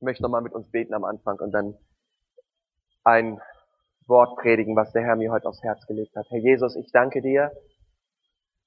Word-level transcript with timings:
Ich 0.00 0.02
möchte 0.02 0.22
nochmal 0.22 0.40
mit 0.40 0.54
uns 0.54 0.70
beten 0.70 0.94
am 0.94 1.04
Anfang 1.04 1.38
und 1.40 1.52
dann 1.52 1.76
ein 3.04 3.38
Wort 4.06 4.38
predigen, 4.38 4.74
was 4.74 4.90
der 4.92 5.02
Herr 5.02 5.14
mir 5.14 5.30
heute 5.30 5.46
aufs 5.46 5.62
Herz 5.62 5.86
gelegt 5.86 6.16
hat. 6.16 6.24
Herr 6.30 6.38
Jesus, 6.38 6.74
ich 6.74 6.90
danke 6.90 7.20
dir 7.20 7.52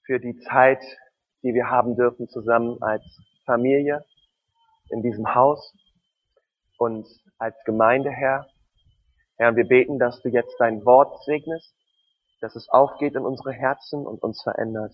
für 0.06 0.20
die 0.20 0.38
Zeit, 0.42 0.84
die 1.42 1.56
wir 1.56 1.72
haben 1.72 1.96
dürfen 1.96 2.30
zusammen 2.30 2.78
als 2.84 3.04
Familie 3.48 4.06
in 4.92 5.02
diesem 5.02 5.34
Haus 5.34 5.74
und 6.78 7.08
als 7.40 7.56
Gemeinde, 7.66 8.12
Herr. 8.12 8.46
Herr, 9.38 9.56
wir 9.56 9.68
beten, 9.68 9.98
dass 9.98 10.22
du 10.22 10.30
jetzt 10.30 10.56
dein 10.60 10.86
Wort 10.86 11.24
segnest, 11.24 11.74
dass 12.42 12.56
es 12.56 12.70
aufgeht 12.70 13.16
in 13.16 13.26
unsere 13.26 13.54
Herzen 13.54 14.06
und 14.06 14.22
uns 14.22 14.40
verändert. 14.44 14.94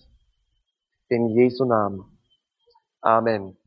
In 1.08 1.28
Jesu 1.28 1.66
Namen. 1.66 2.18
Amen. 3.02 3.58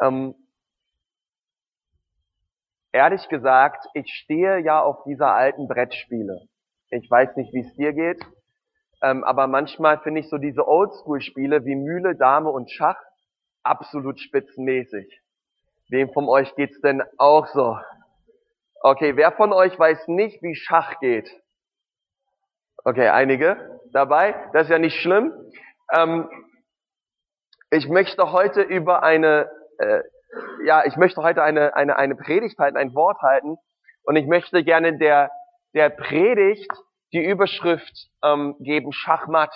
Ähm, 0.00 0.34
ehrlich 2.92 3.28
gesagt, 3.28 3.86
ich 3.94 4.12
stehe 4.12 4.58
ja 4.58 4.82
auf 4.82 5.04
dieser 5.04 5.34
alten 5.34 5.68
Brettspiele. 5.68 6.40
Ich 6.90 7.10
weiß 7.10 7.36
nicht, 7.36 7.52
wie 7.52 7.60
es 7.60 7.74
dir 7.74 7.92
geht, 7.92 8.24
ähm, 9.02 9.24
aber 9.24 9.46
manchmal 9.46 10.00
finde 10.00 10.20
ich 10.20 10.28
so 10.28 10.38
diese 10.38 10.66
Oldschool-Spiele 10.66 11.64
wie 11.64 11.76
Mühle, 11.76 12.16
Dame 12.16 12.50
und 12.50 12.70
Schach 12.70 12.98
absolut 13.62 14.20
spitzenmäßig. 14.20 15.20
Wem 15.88 16.12
von 16.12 16.28
euch 16.28 16.54
geht's 16.56 16.80
denn 16.80 17.02
auch 17.18 17.46
so? 17.48 17.78
Okay, 18.80 19.16
wer 19.16 19.32
von 19.32 19.52
euch 19.52 19.78
weiß 19.78 20.08
nicht, 20.08 20.42
wie 20.42 20.54
Schach 20.54 20.98
geht? 21.00 21.30
Okay, 22.84 23.08
einige 23.08 23.80
dabei. 23.92 24.34
Das 24.52 24.64
ist 24.64 24.70
ja 24.70 24.78
nicht 24.78 25.00
schlimm. 25.00 25.32
Ähm, 25.92 26.28
ich 27.70 27.88
möchte 27.88 28.32
heute 28.32 28.62
über 28.62 29.02
eine 29.02 29.50
äh, 29.80 30.02
ja, 30.64 30.84
ich 30.84 30.96
möchte 30.96 31.22
heute 31.22 31.42
eine, 31.42 31.74
eine, 31.74 31.96
eine 31.96 32.14
Predigt 32.14 32.58
halten, 32.58 32.76
ein 32.76 32.94
Wort 32.94 33.20
halten. 33.22 33.56
Und 34.04 34.16
ich 34.16 34.26
möchte 34.26 34.62
gerne 34.64 34.98
der, 34.98 35.30
der 35.74 35.90
Predigt 35.90 36.70
die 37.12 37.24
Überschrift 37.24 38.08
ähm, 38.22 38.56
geben, 38.60 38.92
Schachmatt. 38.92 39.52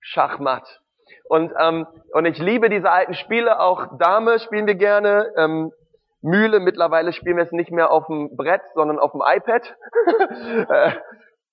Schachmatt. 0.00 0.80
Und, 1.28 1.52
ähm, 1.58 1.86
und 2.12 2.26
ich 2.26 2.38
liebe 2.38 2.68
diese 2.68 2.90
alten 2.90 3.14
Spiele, 3.14 3.60
auch 3.60 3.98
Dame 3.98 4.38
spielen 4.40 4.66
wir 4.66 4.74
gerne, 4.74 5.32
ähm, 5.36 5.72
Mühle, 6.20 6.60
mittlerweile 6.60 7.12
spielen 7.12 7.36
wir 7.36 7.44
es 7.44 7.52
nicht 7.52 7.70
mehr 7.70 7.90
auf 7.90 8.06
dem 8.06 8.36
Brett, 8.36 8.62
sondern 8.74 8.98
auf 8.98 9.12
dem 9.12 9.22
iPad. 9.24 9.76
Äh, 10.68 10.92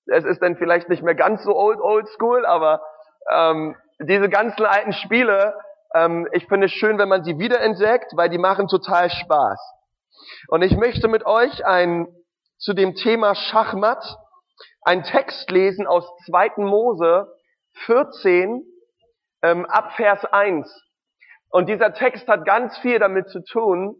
es 0.06 0.24
ist 0.24 0.42
dann 0.42 0.56
vielleicht 0.56 0.88
nicht 0.88 1.02
mehr 1.02 1.14
ganz 1.14 1.44
so 1.44 1.54
old, 1.54 1.78
old 1.80 2.08
school, 2.08 2.44
aber 2.44 2.82
ähm, 3.30 3.76
diese 4.00 4.28
ganzen 4.28 4.64
alten 4.64 4.92
Spiele, 4.92 5.54
ähm, 5.94 6.28
ich 6.32 6.46
finde 6.46 6.66
es 6.66 6.72
schön, 6.72 6.98
wenn 6.98 7.08
man 7.08 7.24
sie 7.24 7.38
wiederentdeckt, 7.38 8.16
weil 8.16 8.28
die 8.28 8.38
machen 8.38 8.68
total 8.68 9.10
Spaß. 9.10 9.58
Und 10.48 10.62
ich 10.62 10.76
möchte 10.76 11.08
mit 11.08 11.26
euch 11.26 11.64
ein, 11.64 12.06
zu 12.58 12.74
dem 12.74 12.94
Thema 12.94 13.34
Schachmatt 13.34 14.18
einen 14.82 15.02
Text 15.02 15.50
lesen 15.50 15.86
aus 15.86 16.04
2. 16.26 16.52
Mose 16.58 17.26
14 17.86 18.62
ähm, 19.42 19.66
ab 19.66 19.92
Vers 19.96 20.24
1. 20.24 20.68
Und 21.50 21.68
dieser 21.68 21.92
Text 21.94 22.28
hat 22.28 22.44
ganz 22.44 22.76
viel 22.78 22.98
damit 22.98 23.28
zu 23.28 23.42
tun, 23.42 23.96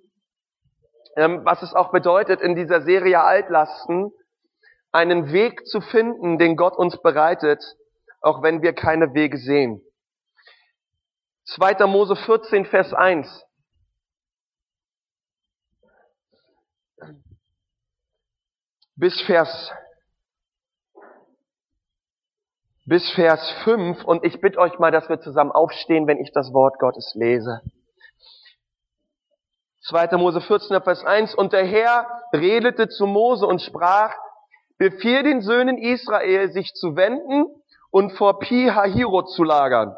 ähm, 1.17 1.45
was 1.45 1.63
es 1.63 1.75
auch 1.75 1.91
bedeutet, 1.91 2.41
in 2.41 2.55
dieser 2.55 2.83
Serie 2.83 3.23
Altlasten 3.23 4.13
einen 4.93 5.33
Weg 5.33 5.67
zu 5.67 5.81
finden, 5.81 6.39
den 6.39 6.57
Gott 6.57 6.77
uns 6.77 7.01
bereitet, 7.01 7.63
auch 8.21 8.43
wenn 8.43 8.63
wir 8.63 8.73
keine 8.73 9.15
Wege 9.15 9.39
sehen. 9.39 9.83
2. 11.57 11.87
Mose 11.87 12.15
14, 12.15 12.65
Vers 12.67 12.95
1. 12.95 13.45
Bis 18.95 19.21
Vers, 19.23 19.73
bis 22.85 23.11
Vers 23.13 23.41
5 23.65 24.05
und 24.05 24.25
ich 24.25 24.41
bitte 24.41 24.59
euch 24.59 24.79
mal, 24.79 24.93
dass 24.93 25.09
wir 25.09 25.21
zusammen 25.21 25.51
aufstehen, 25.51 26.07
wenn 26.07 26.19
ich 26.19 26.31
das 26.33 26.53
Wort 26.53 26.79
Gottes 26.79 27.15
lese. 27.15 27.63
2. 29.89 30.19
Mose 30.19 30.41
14, 30.43 30.83
Vers 30.83 31.05
1 31.05 31.35
und 31.35 31.53
der 31.53 31.65
Herr 31.65 32.07
redete 32.33 32.89
zu 32.89 33.07
Mose 33.07 33.47
und 33.47 33.61
sprach, 33.63 34.15
befiehl 34.77 35.25
den 35.25 35.41
Söhnen 35.41 35.79
Israel, 35.79 36.53
sich 36.53 36.75
zu 36.75 36.95
wenden 36.95 37.47
und 37.91 38.13
vor 38.13 38.39
Pi 38.39 38.71
Hahirot 38.73 39.31
zu 39.31 39.43
lagern 39.43 39.97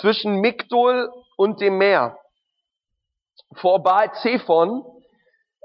zwischen 0.00 0.40
Migdol 0.40 1.10
und 1.36 1.60
dem 1.60 1.78
Meer. 1.78 2.18
Vor 3.54 3.82
Baal 3.82 4.12
Zephon, 4.22 4.84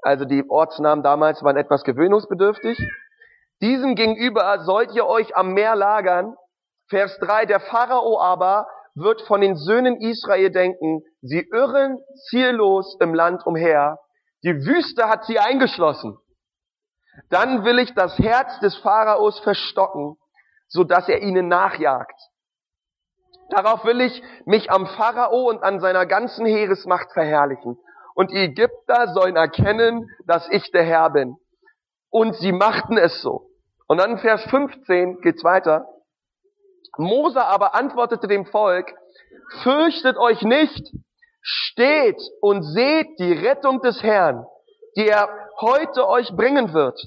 also 0.02 0.26
die 0.26 0.44
Ortsnamen 0.50 1.04
damals 1.04 1.44
waren 1.44 1.58
etwas 1.58 1.84
gewöhnungsbedürftig, 1.84 2.78
diesem 3.62 3.96
gegenüber 3.96 4.64
sollt 4.64 4.94
ihr 4.96 5.06
euch 5.06 5.36
am 5.36 5.54
Meer 5.54 5.76
lagern. 5.76 6.36
Vers 6.90 7.18
3, 7.20 7.46
der 7.46 7.60
Pharao 7.60 8.20
aber 8.20 8.68
wird 8.96 9.22
von 9.22 9.42
den 9.42 9.56
Söhnen 9.56 10.02
Israel 10.02 10.50
denken, 10.50 11.04
sie 11.22 11.48
irren 11.52 12.00
ziellos 12.30 12.98
im 13.00 13.14
Land 13.14 13.46
umher. 13.46 14.00
Die 14.44 14.66
Wüste 14.66 15.08
hat 15.08 15.26
sie 15.26 15.40
eingeschlossen. 15.40 16.18
Dann 17.30 17.64
will 17.64 17.80
ich 17.80 17.94
das 17.94 18.18
Herz 18.18 18.60
des 18.60 18.76
Pharaos 18.78 19.40
verstocken, 19.40 20.18
so 20.68 20.84
dass 20.84 21.08
er 21.08 21.22
ihnen 21.22 21.48
nachjagt. 21.48 22.20
Darauf 23.52 23.84
will 23.84 24.00
ich 24.00 24.24
mich 24.46 24.72
am 24.72 24.88
Pharao 24.88 25.50
und 25.50 25.62
an 25.62 25.82
seiner 25.82 26.06
ganzen 26.06 26.46
Heeresmacht 26.46 27.12
verherrlichen. 27.12 27.78
Und 28.16 28.32
die 28.32 28.38
Ägypter 28.38 29.14
sollen 29.14 29.36
erkennen, 29.36 30.10
dass 30.26 30.48
ich 30.50 30.72
der 30.72 30.84
Herr 30.84 31.10
bin. 31.10 31.36
Und 32.10 32.36
sie 32.38 32.54
machten 32.54 32.98
es 32.98 33.22
so. 33.22 33.50
Und 33.88 33.98
dann 33.98 34.20
Vers 34.20 34.44
15 34.46 35.20
geht's 35.20 35.44
weiter. 35.44 35.86
Mose 36.98 37.44
aber 37.44 37.76
antwortete 37.76 38.28
dem 38.28 38.46
Volk, 38.46 38.94
fürchtet 39.64 40.18
euch 40.18 40.42
nicht, 40.44 40.94
steht 41.42 42.22
und 42.42 42.64
seht 42.64 43.20
die 43.20 43.34
Rettung 43.34 43.82
des 43.82 44.02
Herrn, 44.02 44.46
die 44.96 45.08
er 45.08 45.30
heute 45.60 46.08
euch 46.08 46.34
bringen 46.36 46.74
wird. 46.74 47.00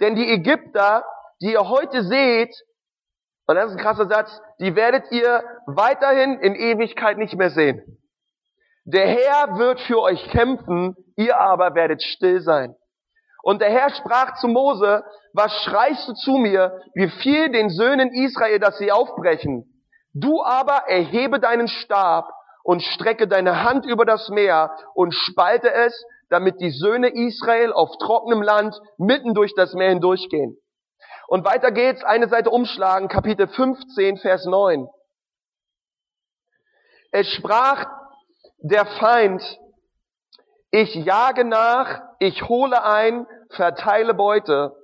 Denn 0.00 0.16
die 0.16 0.30
Ägypter, 0.30 1.04
die 1.40 1.52
ihr 1.52 1.68
heute 1.68 2.02
seht, 2.04 2.54
und 3.46 3.56
das 3.56 3.70
ist 3.70 3.78
ein 3.78 3.82
krasser 3.82 4.06
Satz, 4.06 4.40
die 4.60 4.74
werdet 4.74 5.10
ihr 5.10 5.42
weiterhin 5.66 6.38
in 6.40 6.54
Ewigkeit 6.54 7.18
nicht 7.18 7.36
mehr 7.36 7.50
sehen. 7.50 7.98
Der 8.84 9.06
Herr 9.06 9.58
wird 9.58 9.80
für 9.80 10.00
euch 10.00 10.22
kämpfen, 10.30 10.96
ihr 11.16 11.38
aber 11.38 11.74
werdet 11.74 12.02
still 12.02 12.40
sein. 12.40 12.74
Und 13.42 13.60
der 13.60 13.70
Herr 13.70 13.90
sprach 13.90 14.36
zu 14.40 14.48
Mose, 14.48 15.04
was 15.32 15.52
schreist 15.62 16.08
du 16.08 16.14
zu 16.14 16.32
mir, 16.38 16.80
wie 16.94 17.08
viel 17.08 17.50
den 17.50 17.70
Söhnen 17.70 18.10
Israel, 18.12 18.58
dass 18.58 18.78
sie 18.78 18.90
aufbrechen? 18.90 19.84
Du 20.14 20.42
aber 20.42 20.88
erhebe 20.88 21.38
deinen 21.38 21.68
Stab 21.68 22.28
und 22.64 22.82
strecke 22.82 23.28
deine 23.28 23.62
Hand 23.62 23.86
über 23.86 24.04
das 24.04 24.28
Meer 24.30 24.74
und 24.94 25.14
spalte 25.14 25.72
es, 25.72 26.04
damit 26.28 26.60
die 26.60 26.70
Söhne 26.70 27.08
Israel 27.08 27.72
auf 27.72 27.90
trockenem 27.98 28.42
Land 28.42 28.74
mitten 28.98 29.34
durch 29.34 29.54
das 29.54 29.74
Meer 29.74 29.90
hindurchgehen. 29.90 30.56
Und 31.28 31.44
weiter 31.44 31.70
geht's, 31.70 32.02
eine 32.04 32.26
Seite 32.28 32.48
umschlagen, 32.48 33.08
Kapitel 33.08 33.48
15, 33.48 34.16
Vers 34.16 34.46
9. 34.46 34.88
Es 37.12 37.28
sprach 37.34 37.84
der 38.60 38.86
Feind, 38.86 39.42
ich 40.70 40.94
jage 40.94 41.44
nach, 41.44 42.00
ich 42.18 42.48
hole 42.48 42.82
ein, 42.82 43.26
verteile 43.50 44.14
Beute. 44.14 44.74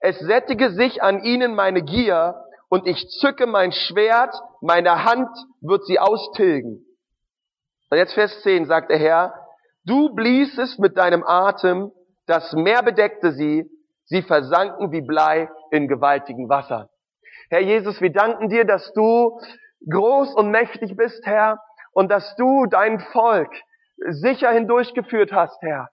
Es 0.00 0.18
sättige 0.18 0.72
sich 0.72 1.04
an 1.04 1.22
ihnen 1.22 1.54
meine 1.54 1.82
Gier 1.82 2.34
und 2.68 2.88
ich 2.88 3.08
zücke 3.20 3.46
mein 3.46 3.70
Schwert, 3.70 4.34
meine 4.60 5.04
Hand 5.04 5.28
wird 5.60 5.86
sie 5.86 6.00
austilgen. 6.00 6.84
Und 7.90 7.98
jetzt 7.98 8.14
Vers 8.14 8.42
10 8.42 8.66
sagt 8.66 8.90
der 8.90 8.98
Herr, 8.98 9.34
du 9.84 10.12
bliesest 10.12 10.80
mit 10.80 10.96
deinem 10.96 11.22
Atem, 11.22 11.92
das 12.26 12.52
Meer 12.54 12.82
bedeckte 12.82 13.32
sie, 13.34 13.70
sie 14.06 14.22
versanken 14.22 14.90
wie 14.90 15.00
Blei 15.00 15.48
in 15.72 15.88
gewaltigen 15.88 16.48
Wassern. 16.48 16.88
Herr 17.50 17.60
Jesus, 17.60 18.00
wir 18.00 18.12
danken 18.12 18.48
dir, 18.48 18.64
dass 18.64 18.92
du 18.92 19.40
groß 19.90 20.34
und 20.34 20.50
mächtig 20.50 20.96
bist, 20.96 21.24
Herr, 21.26 21.58
und 21.92 22.10
dass 22.10 22.36
du 22.36 22.66
dein 22.66 23.00
Volk 23.00 23.50
sicher 23.96 24.50
hindurchgeführt 24.50 25.32
hast, 25.32 25.60
Herr. 25.62 25.88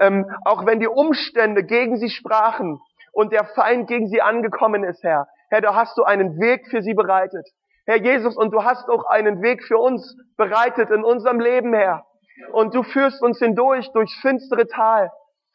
Ähm, 0.00 0.26
auch 0.44 0.66
wenn 0.66 0.80
die 0.80 0.88
Umstände 0.88 1.64
gegen 1.64 1.96
sie 1.96 2.10
sprachen 2.10 2.78
und 3.12 3.32
der 3.32 3.44
Feind 3.54 3.88
gegen 3.88 4.08
sie 4.08 4.20
angekommen 4.20 4.84
ist, 4.84 5.02
Herr. 5.02 5.28
Herr, 5.50 5.60
da 5.60 5.74
hast 5.74 5.96
du 5.96 6.04
einen 6.04 6.38
Weg 6.38 6.68
für 6.68 6.82
sie 6.82 6.94
bereitet. 6.94 7.46
Herr 7.86 7.98
Jesus, 7.98 8.36
und 8.36 8.52
du 8.52 8.64
hast 8.64 8.88
auch 8.88 9.04
einen 9.06 9.42
Weg 9.42 9.64
für 9.64 9.78
uns 9.78 10.16
bereitet 10.36 10.90
in 10.90 11.04
unserem 11.04 11.40
Leben, 11.40 11.74
Herr. 11.74 12.04
Und 12.52 12.74
du 12.74 12.82
führst 12.82 13.22
uns 13.22 13.38
hindurch 13.38 13.90
durchs 13.92 14.14
finstere 14.20 14.66
Tal. 14.66 15.10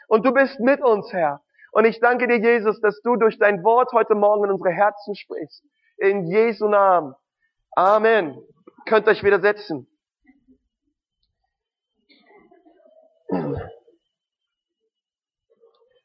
Und 0.07 0.25
du 0.25 0.33
bist 0.33 0.59
mit 0.59 0.81
uns, 0.81 1.11
Herr. 1.13 1.41
Und 1.77 1.85
ich 1.85 1.99
danke 1.99 2.27
dir, 2.27 2.39
Jesus, 2.39 2.81
dass 2.81 2.99
du 3.03 3.17
durch 3.17 3.37
dein 3.37 3.63
Wort 3.63 3.91
heute 3.93 4.15
Morgen 4.15 4.45
in 4.45 4.51
unsere 4.51 4.71
Herzen 4.71 5.13
sprichst. 5.13 5.63
In 5.97 6.25
Jesu 6.25 6.67
Namen. 6.67 7.13
Amen. 7.75 8.35
Könnt 8.87 9.07
euch 9.07 9.23
wieder 9.23 9.39
setzen. 9.39 9.87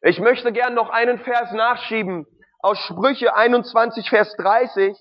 Ich 0.03 0.21
möchte 0.21 0.53
gern 0.53 0.75
noch 0.75 0.91
einen 0.91 1.21
Vers 1.21 1.53
nachschieben 1.53 2.27
aus 2.59 2.77
Sprüche 2.81 3.35
21, 3.35 4.11
Vers 4.11 4.37
30. 4.37 4.95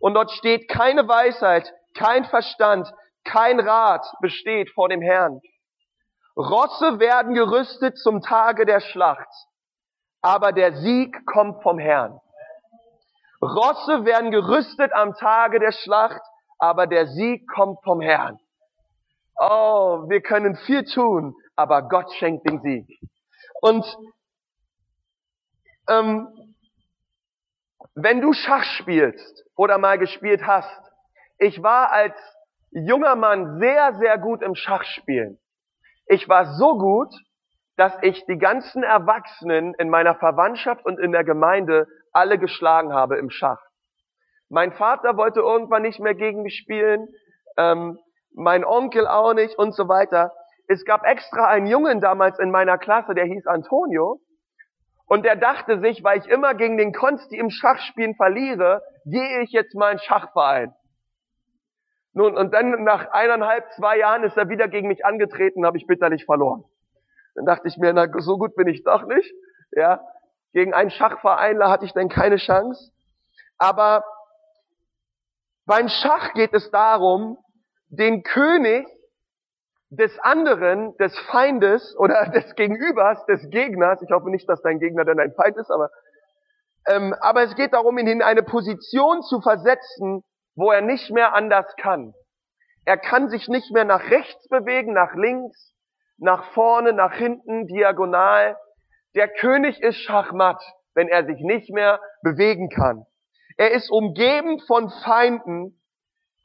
Und 0.00 0.14
dort 0.14 0.30
steht, 0.30 0.66
keine 0.70 1.06
Weisheit, 1.06 1.70
kein 1.92 2.24
Verstand, 2.24 2.90
kein 3.24 3.60
Rat 3.60 4.06
besteht 4.22 4.70
vor 4.70 4.88
dem 4.88 5.02
Herrn. 5.02 5.42
Rosse 6.38 7.00
werden 7.00 7.34
gerüstet 7.34 7.98
zum 7.98 8.22
Tage 8.22 8.64
der 8.64 8.80
Schlacht, 8.80 9.28
aber 10.26 10.50
der 10.50 10.74
Sieg 10.78 11.24
kommt 11.24 11.62
vom 11.62 11.78
Herrn. 11.78 12.20
Rosse 13.40 14.04
werden 14.04 14.32
gerüstet 14.32 14.92
am 14.92 15.14
Tage 15.14 15.60
der 15.60 15.70
Schlacht, 15.70 16.20
aber 16.58 16.88
der 16.88 17.06
Sieg 17.06 17.46
kommt 17.46 17.80
vom 17.84 18.00
Herrn. 18.00 18.40
Oh, 19.38 20.08
wir 20.08 20.20
können 20.22 20.56
viel 20.56 20.84
tun, 20.84 21.36
aber 21.54 21.82
Gott 21.82 22.12
schenkt 22.14 22.44
den 22.44 22.60
Sieg. 22.60 22.98
Und 23.60 23.86
ähm, 25.88 26.26
wenn 27.94 28.20
du 28.20 28.32
Schach 28.32 28.64
spielst 28.64 29.44
oder 29.54 29.78
mal 29.78 29.96
gespielt 29.96 30.44
hast, 30.44 30.90
ich 31.38 31.62
war 31.62 31.92
als 31.92 32.16
junger 32.72 33.14
Mann 33.14 33.60
sehr, 33.60 33.94
sehr 34.00 34.18
gut 34.18 34.42
im 34.42 34.56
Schachspielen. 34.56 35.38
Ich 36.08 36.28
war 36.28 36.52
so 36.54 36.78
gut, 36.78 37.14
dass 37.76 37.96
ich 38.02 38.24
die 38.26 38.38
ganzen 38.38 38.82
Erwachsenen 38.82 39.74
in 39.74 39.90
meiner 39.90 40.14
Verwandtschaft 40.14 40.84
und 40.84 40.98
in 40.98 41.12
der 41.12 41.24
Gemeinde 41.24 41.86
alle 42.12 42.38
geschlagen 42.38 42.92
habe 42.92 43.18
im 43.18 43.30
Schach. 43.30 43.60
Mein 44.48 44.72
Vater 44.72 45.16
wollte 45.16 45.40
irgendwann 45.40 45.82
nicht 45.82 46.00
mehr 46.00 46.14
gegen 46.14 46.42
mich 46.42 46.56
spielen, 46.56 47.08
ähm, 47.56 47.98
mein 48.34 48.64
Onkel 48.64 49.06
auch 49.06 49.34
nicht 49.34 49.58
und 49.58 49.74
so 49.74 49.88
weiter. 49.88 50.32
Es 50.68 50.84
gab 50.84 51.04
extra 51.04 51.46
einen 51.46 51.66
Jungen 51.66 52.00
damals 52.00 52.38
in 52.38 52.50
meiner 52.50 52.78
Klasse, 52.78 53.14
der 53.14 53.24
hieß 53.24 53.46
Antonio. 53.46 54.20
Und 55.06 55.24
der 55.24 55.36
dachte 55.36 55.80
sich, 55.80 56.02
weil 56.02 56.18
ich 56.18 56.26
immer 56.26 56.54
gegen 56.54 56.76
den 56.76 56.92
Konsti 56.92 57.36
im 57.36 57.50
Schachspielen 57.50 58.16
verliere, 58.16 58.82
gehe 59.04 59.42
ich 59.42 59.52
jetzt 59.52 59.74
mal 59.74 59.92
in 59.92 59.98
Schachverein. 59.98 60.74
Nun, 62.12 62.36
und 62.36 62.52
dann 62.52 62.82
nach 62.82 63.10
eineinhalb, 63.12 63.70
zwei 63.72 63.98
Jahren 63.98 64.24
ist 64.24 64.36
er 64.36 64.48
wieder 64.48 64.68
gegen 64.68 64.88
mich 64.88 65.04
angetreten, 65.04 65.64
habe 65.64 65.76
ich 65.76 65.86
bitterlich 65.86 66.24
verloren. 66.24 66.64
Dann 67.36 67.46
dachte 67.46 67.68
ich 67.68 67.76
mir, 67.76 67.92
na, 67.92 68.06
so 68.18 68.38
gut 68.38 68.54
bin 68.56 68.66
ich 68.66 68.82
doch 68.82 69.04
nicht. 69.06 69.32
Ja, 69.72 70.00
gegen 70.52 70.74
einen 70.74 70.90
Schachverein 70.90 71.62
hatte 71.62 71.84
ich 71.84 71.92
dann 71.92 72.08
keine 72.08 72.36
Chance. 72.36 72.92
Aber 73.58 74.04
beim 75.66 75.88
Schach 75.88 76.32
geht 76.34 76.54
es 76.54 76.70
darum, 76.70 77.38
den 77.88 78.22
König 78.22 78.86
des 79.90 80.18
anderen, 80.20 80.96
des 80.96 81.16
Feindes 81.30 81.96
oder 81.98 82.26
des 82.34 82.54
Gegenübers, 82.54 83.24
des 83.26 83.48
Gegners, 83.50 84.02
ich 84.02 84.10
hoffe 84.10 84.30
nicht, 84.30 84.48
dass 84.48 84.62
dein 84.62 84.78
Gegner 84.78 85.04
dann 85.04 85.20
ein 85.20 85.32
Feind 85.32 85.56
ist, 85.56 85.70
aber, 85.70 85.90
ähm, 86.88 87.14
aber 87.20 87.42
es 87.42 87.54
geht 87.54 87.72
darum, 87.72 87.98
ihn 87.98 88.06
in 88.06 88.22
eine 88.22 88.42
Position 88.42 89.22
zu 89.22 89.40
versetzen, 89.40 90.22
wo 90.54 90.70
er 90.70 90.80
nicht 90.80 91.10
mehr 91.10 91.34
anders 91.34 91.66
kann. 91.76 92.14
Er 92.84 92.96
kann 92.96 93.28
sich 93.28 93.48
nicht 93.48 93.72
mehr 93.72 93.84
nach 93.84 94.10
rechts 94.10 94.48
bewegen, 94.48 94.92
nach 94.92 95.14
links, 95.14 95.75
nach 96.18 96.44
vorne, 96.52 96.92
nach 96.92 97.14
hinten, 97.14 97.66
diagonal. 97.66 98.56
Der 99.14 99.28
König 99.28 99.80
ist 99.82 99.98
Schachmatt, 99.98 100.62
wenn 100.94 101.08
er 101.08 101.26
sich 101.26 101.40
nicht 101.40 101.70
mehr 101.70 102.00
bewegen 102.22 102.68
kann. 102.68 103.06
Er 103.56 103.70
ist 103.72 103.90
umgeben 103.90 104.60
von 104.66 104.90
Feinden, 105.04 105.80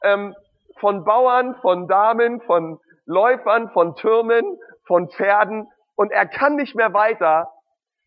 ähm, 0.02 0.34
von 0.78 1.04
Bauern, 1.04 1.56
von 1.60 1.86
Damen, 1.86 2.40
von 2.42 2.78
Läufern, 3.04 3.70
von 3.70 3.94
Türmen, 3.96 4.58
von 4.86 5.10
Pferden 5.10 5.68
und 5.96 6.10
er 6.12 6.26
kann 6.26 6.56
nicht 6.56 6.74
mehr 6.74 6.92
weiter. 6.92 7.52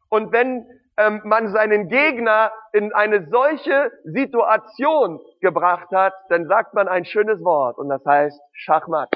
Und 0.09 0.31
wenn 0.31 0.67
ähm, 0.97 1.21
man 1.23 1.51
seinen 1.51 1.89
Gegner 1.89 2.51
in 2.73 2.93
eine 2.93 3.27
solche 3.29 3.91
Situation 4.03 5.19
gebracht 5.41 5.89
hat, 5.91 6.13
dann 6.29 6.47
sagt 6.47 6.73
man 6.73 6.87
ein 6.87 7.05
schönes 7.05 7.43
Wort 7.43 7.77
und 7.77 7.89
das 7.89 8.03
heißt 8.05 8.39
Schachmatt. 8.53 9.09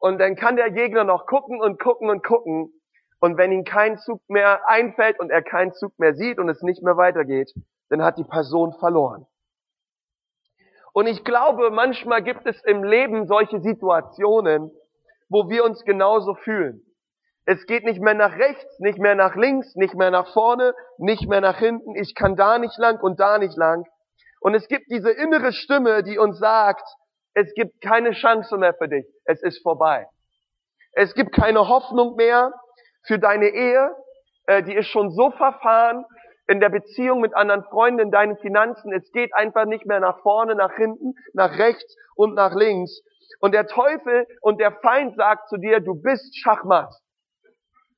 Und 0.00 0.18
dann 0.18 0.34
kann 0.34 0.56
der 0.56 0.70
Gegner 0.70 1.04
noch 1.04 1.26
gucken 1.26 1.60
und 1.60 1.78
gucken 1.78 2.08
und 2.10 2.24
gucken. 2.24 2.72
Und 3.20 3.36
wenn 3.36 3.52
ihm 3.52 3.64
kein 3.64 3.98
Zug 3.98 4.22
mehr 4.28 4.66
einfällt 4.66 5.20
und 5.20 5.30
er 5.30 5.42
keinen 5.42 5.74
Zug 5.74 5.98
mehr 5.98 6.14
sieht 6.14 6.38
und 6.38 6.48
es 6.48 6.62
nicht 6.62 6.82
mehr 6.82 6.96
weitergeht, 6.96 7.52
dann 7.90 8.02
hat 8.02 8.16
die 8.16 8.24
Person 8.24 8.72
verloren. 8.80 9.26
Und 10.94 11.06
ich 11.06 11.22
glaube, 11.22 11.70
manchmal 11.70 12.22
gibt 12.22 12.46
es 12.46 12.60
im 12.64 12.82
Leben 12.82 13.26
solche 13.26 13.60
Situationen, 13.60 14.72
wo 15.28 15.48
wir 15.50 15.64
uns 15.64 15.84
genauso 15.84 16.34
fühlen. 16.34 16.82
Es 17.44 17.66
geht 17.66 17.84
nicht 17.84 18.00
mehr 18.00 18.14
nach 18.14 18.36
rechts, 18.36 18.80
nicht 18.80 18.98
mehr 18.98 19.14
nach 19.14 19.36
links, 19.36 19.76
nicht 19.76 19.94
mehr 19.94 20.10
nach 20.10 20.32
vorne, 20.32 20.74
nicht 20.98 21.28
mehr 21.28 21.40
nach 21.40 21.58
hinten. 21.58 21.94
Ich 21.94 22.14
kann 22.14 22.36
da 22.36 22.58
nicht 22.58 22.78
lang 22.78 23.00
und 23.00 23.20
da 23.20 23.38
nicht 23.38 23.56
lang. 23.56 23.84
Und 24.40 24.54
es 24.54 24.66
gibt 24.66 24.90
diese 24.90 25.10
innere 25.10 25.52
Stimme, 25.52 26.02
die 26.02 26.18
uns 26.18 26.38
sagt, 26.38 26.88
es 27.34 27.52
gibt 27.54 27.80
keine 27.80 28.12
Chance 28.12 28.56
mehr 28.56 28.74
für 28.74 28.88
dich. 28.88 29.06
Es 29.24 29.42
ist 29.42 29.62
vorbei. 29.62 30.06
Es 30.92 31.14
gibt 31.14 31.32
keine 31.32 31.68
Hoffnung 31.68 32.16
mehr 32.16 32.52
für 33.06 33.18
deine 33.18 33.48
Ehe. 33.48 33.94
Äh, 34.46 34.62
die 34.62 34.74
ist 34.74 34.88
schon 34.88 35.10
so 35.10 35.30
verfahren 35.30 36.04
in 36.48 36.58
der 36.58 36.68
Beziehung 36.68 37.20
mit 37.20 37.34
anderen 37.34 37.62
Freunden, 37.64 38.00
in 38.00 38.10
deinen 38.10 38.36
Finanzen. 38.38 38.92
Es 38.92 39.10
geht 39.12 39.32
einfach 39.34 39.66
nicht 39.66 39.86
mehr 39.86 40.00
nach 40.00 40.20
vorne, 40.22 40.56
nach 40.56 40.74
hinten, 40.74 41.14
nach 41.32 41.56
rechts 41.58 41.96
und 42.16 42.34
nach 42.34 42.54
links. 42.54 43.02
Und 43.38 43.52
der 43.52 43.68
Teufel 43.68 44.26
und 44.40 44.60
der 44.60 44.72
Feind 44.72 45.14
sagt 45.16 45.48
zu 45.48 45.56
dir, 45.56 45.80
du 45.80 45.94
bist 45.94 46.36
Schachmatt. 46.38 46.92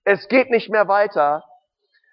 Es 0.05 0.29
geht 0.29 0.51
nicht 0.51 0.69
mehr 0.69 0.89
weiter. 0.89 1.45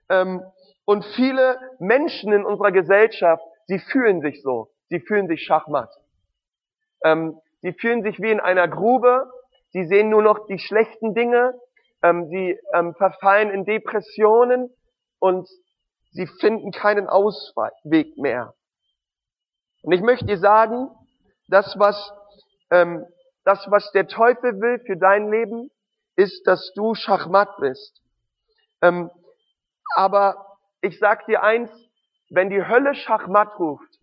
Ähm, 0.09 0.41
und 0.85 1.05
viele 1.15 1.59
Menschen 1.79 2.31
in 2.31 2.45
unserer 2.45 2.71
Gesellschaft, 2.71 3.43
sie 3.67 3.79
fühlen 3.79 4.21
sich 4.21 4.41
so. 4.41 4.71
Sie 4.87 4.99
fühlen 5.01 5.27
sich 5.27 5.43
schachmatt. 5.43 5.89
Ähm, 7.03 7.39
sie 7.61 7.73
fühlen 7.73 8.03
sich 8.03 8.19
wie 8.19 8.31
in 8.31 8.39
einer 8.39 8.67
Grube. 8.67 9.31
Sie 9.71 9.85
sehen 9.85 10.09
nur 10.09 10.21
noch 10.21 10.47
die 10.47 10.59
schlechten 10.59 11.13
Dinge. 11.13 11.53
Ähm, 12.01 12.27
sie 12.27 12.57
verfallen 12.97 13.49
in 13.49 13.65
Depressionen 13.65 14.73
und 15.19 15.49
sie 16.11 16.27
finden 16.39 16.71
keinen 16.71 17.07
Ausweg 17.07 18.17
mehr. 18.17 18.53
Und 19.83 19.91
ich 19.91 20.01
möchte 20.01 20.25
dir 20.25 20.37
sagen, 20.37 20.89
das 21.47 21.75
was, 21.77 22.11
das 22.69 23.65
was 23.69 23.91
der 23.91 24.07
Teufel 24.07 24.59
will 24.61 24.79
für 24.85 24.97
dein 24.97 25.29
Leben, 25.29 25.71
ist, 26.19 26.45
dass 26.47 26.73
du 26.75 26.95
Schachmatt 26.95 27.55
bist. 27.59 28.01
Ähm, 28.81 29.09
aber 29.95 30.57
ich 30.81 30.99
sag 30.99 31.25
dir 31.25 31.43
eins, 31.43 31.71
wenn 32.29 32.49
die 32.49 32.65
Hölle 32.65 32.93
Schachmatt 32.93 33.57
ruft, 33.57 33.99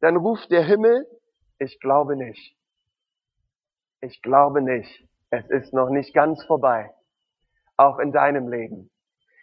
dann 0.00 0.16
ruft 0.16 0.50
der 0.50 0.64
Himmel, 0.64 1.06
ich 1.60 1.78
glaube 1.78 2.16
nicht. 2.16 2.56
Ich 4.00 4.22
glaube 4.22 4.62
nicht. 4.62 5.06
Es 5.28 5.48
ist 5.50 5.72
noch 5.72 5.90
nicht 5.90 6.14
ganz 6.14 6.42
vorbei. 6.46 6.90
Auch 7.76 7.98
in 7.98 8.12
deinem 8.12 8.48
Leben. 8.48 8.90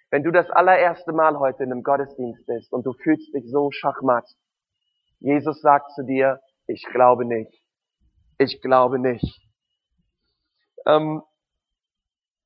Wenn 0.10 0.24
du 0.24 0.32
das 0.32 0.50
allererste 0.50 1.14
Mal 1.14 1.38
heute 1.38 1.64
in 1.64 1.72
einem 1.72 1.84
Gottesdienst 1.84 2.46
bist 2.48 2.74
und 2.74 2.86
du 2.86 2.94
fühlst 2.94 3.34
dich 3.34 3.50
so 3.52 3.72
schachmatt, 3.72 4.26
Jesus 5.20 5.62
sagt 5.62 5.92
zu 5.94 6.04
dir, 6.04 6.42
ich 6.66 6.84
glaube 6.92 7.26
nicht. 7.26 7.64
Ich 8.38 8.62
glaube 8.62 9.00
nicht. 9.00 9.40
Ähm, 10.86 11.22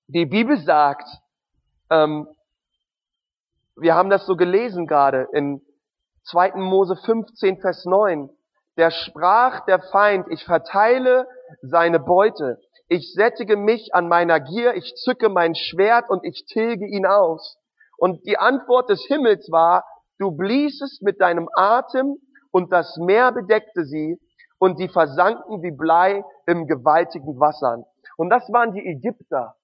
die 0.07 0.25
Bibel 0.25 0.57
sagt, 0.57 1.07
ähm, 1.89 2.27
wir 3.77 3.95
haben 3.95 4.09
das 4.09 4.25
so 4.25 4.35
gelesen 4.35 4.85
gerade 4.85 5.27
in 5.33 5.61
2. 6.25 6.55
Mose 6.55 6.97
15, 6.97 7.61
Vers 7.61 7.85
9. 7.85 8.29
Der 8.81 8.89
sprach 8.89 9.63
der 9.65 9.79
Feind, 9.79 10.25
ich 10.31 10.43
verteile 10.43 11.27
seine 11.61 11.99
Beute. 11.99 12.57
Ich 12.87 13.13
sättige 13.13 13.55
mich 13.55 13.93
an 13.93 14.07
meiner 14.07 14.39
Gier, 14.39 14.73
ich 14.73 14.95
zücke 14.95 15.29
mein 15.29 15.53
Schwert 15.53 16.09
und 16.09 16.25
ich 16.25 16.45
tilge 16.47 16.87
ihn 16.87 17.05
aus. 17.05 17.59
Und 17.99 18.25
die 18.25 18.39
Antwort 18.39 18.89
des 18.89 19.05
Himmels 19.05 19.51
war, 19.51 19.85
du 20.17 20.31
bliesest 20.31 21.03
mit 21.03 21.21
deinem 21.21 21.47
Atem 21.53 22.17
und 22.49 22.73
das 22.73 22.97
Meer 22.97 23.31
bedeckte 23.31 23.85
sie 23.85 24.19
und 24.57 24.79
sie 24.79 24.87
versanken 24.87 25.61
wie 25.61 25.71
Blei 25.71 26.25
im 26.47 26.65
gewaltigen 26.65 27.39
Wassern. 27.39 27.85
Und 28.17 28.31
das 28.31 28.51
waren 28.51 28.73
die 28.73 28.83
Ägypter 28.83 29.55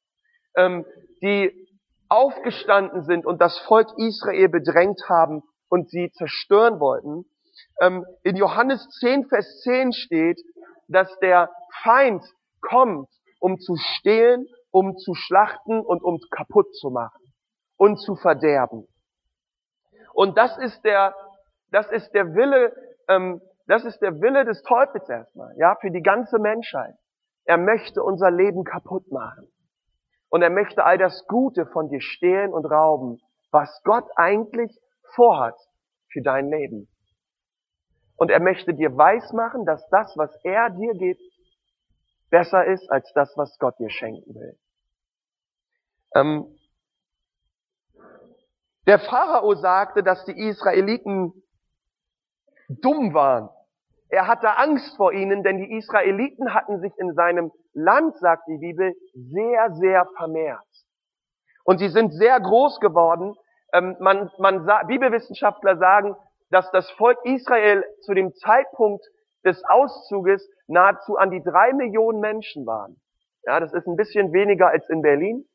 ähm, 0.57 0.85
die 1.21 1.67
aufgestanden 2.09 3.03
sind 3.03 3.25
und 3.25 3.41
das 3.41 3.57
Volk 3.59 3.87
Israel 3.97 4.49
bedrängt 4.49 5.07
haben 5.09 5.41
und 5.69 5.89
sie 5.89 6.11
zerstören 6.11 6.79
wollten. 6.79 7.25
Ähm, 7.81 8.05
in 8.23 8.35
Johannes 8.35 8.87
10, 8.99 9.27
Vers 9.27 9.61
10 9.61 9.93
steht, 9.93 10.39
dass 10.87 11.17
der 11.19 11.49
Feind 11.83 12.23
kommt, 12.61 13.09
um 13.39 13.59
zu 13.59 13.75
stehlen, 13.75 14.47
um 14.71 14.97
zu 14.97 15.13
schlachten 15.13 15.79
und 15.79 16.03
um 16.03 16.19
kaputt 16.31 16.73
zu 16.75 16.89
machen 16.89 17.33
und 17.77 17.97
zu 17.97 18.15
verderben. 18.15 18.87
Und 20.13 20.37
das 20.37 20.57
ist 20.57 20.83
der, 20.83 21.15
das 21.71 21.89
ist 21.91 22.11
der 22.11 22.33
Wille, 22.33 22.73
ähm, 23.07 23.41
das 23.67 23.85
ist 23.85 23.99
der 24.01 24.19
Wille 24.21 24.45
des 24.45 24.63
Teufels 24.63 25.07
erstmal, 25.09 25.53
ja, 25.57 25.75
für 25.79 25.91
die 25.91 26.01
ganze 26.01 26.39
Menschheit. 26.39 26.95
Er 27.45 27.57
möchte 27.57 28.01
unser 28.01 28.31
Leben 28.31 28.63
kaputt 28.63 29.11
machen. 29.11 29.47
Und 30.29 30.41
er 30.41 30.49
möchte 30.49 30.83
all 30.83 30.97
das 30.97 31.25
Gute 31.27 31.65
von 31.67 31.87
dir 31.89 32.01
stehlen 32.01 32.51
und 32.53 32.65
rauben, 32.65 33.19
was 33.51 33.81
Gott 33.83 34.05
eigentlich 34.15 34.77
vorhat 35.15 35.55
für 36.11 36.21
dein 36.21 36.49
Leben. 36.49 36.89
Und 38.17 38.31
er 38.31 38.39
möchte 38.39 38.73
dir 38.73 38.97
weismachen, 38.97 39.65
dass 39.65 39.87
das, 39.89 40.11
was 40.17 40.31
er 40.43 40.71
dir 40.71 40.93
gibt, 40.93 41.21
besser 42.29 42.65
ist 42.65 42.91
als 42.91 43.11
das, 43.13 43.31
was 43.37 43.57
Gott 43.59 43.77
dir 43.79 43.89
schenken 43.89 44.35
will. 44.35 44.57
Ähm, 46.15 46.57
der 48.87 48.99
Pharao 48.99 49.53
sagte, 49.55 50.01
dass 50.01 50.25
die 50.25 50.37
Israeliten 50.37 51.33
dumm 52.69 53.13
waren. 53.13 53.49
Er 54.09 54.27
hatte 54.27 54.57
Angst 54.57 54.95
vor 54.95 55.11
ihnen, 55.11 55.43
denn 55.43 55.57
die 55.57 55.77
Israeliten 55.77 56.53
hatten 56.53 56.79
sich 56.79 56.93
in 56.97 57.13
seinem 57.13 57.51
Land, 57.73 58.17
sagt 58.17 58.47
die 58.47 58.57
Bibel, 58.57 58.95
sehr, 59.13 59.73
sehr 59.75 60.07
vermehrt. 60.17 60.63
Und 61.65 61.79
sie 61.79 61.89
sind 61.89 62.13
sehr 62.13 62.39
groß 62.39 62.79
geworden. 62.79 63.35
Ähm, 63.73 63.97
man, 63.99 64.31
man, 64.39 64.65
Bibelwissenschaftler 64.87 65.77
sagen, 65.77 66.15
dass 66.49 66.69
das 66.71 66.89
Volk 66.91 67.17
Israel 67.23 67.83
zu 68.01 68.13
dem 68.13 68.33
Zeitpunkt 68.35 69.05
des 69.43 69.63
Auszuges 69.65 70.47
nahezu 70.67 71.17
an 71.17 71.31
die 71.31 71.43
drei 71.43 71.73
Millionen 71.73 72.19
Menschen 72.19 72.65
waren. 72.65 72.99
Ja, 73.43 73.59
das 73.59 73.73
ist 73.73 73.87
ein 73.87 73.95
bisschen 73.95 74.33
weniger 74.33 74.67
als 74.67 74.89
in 74.89 75.01
Berlin. 75.01 75.45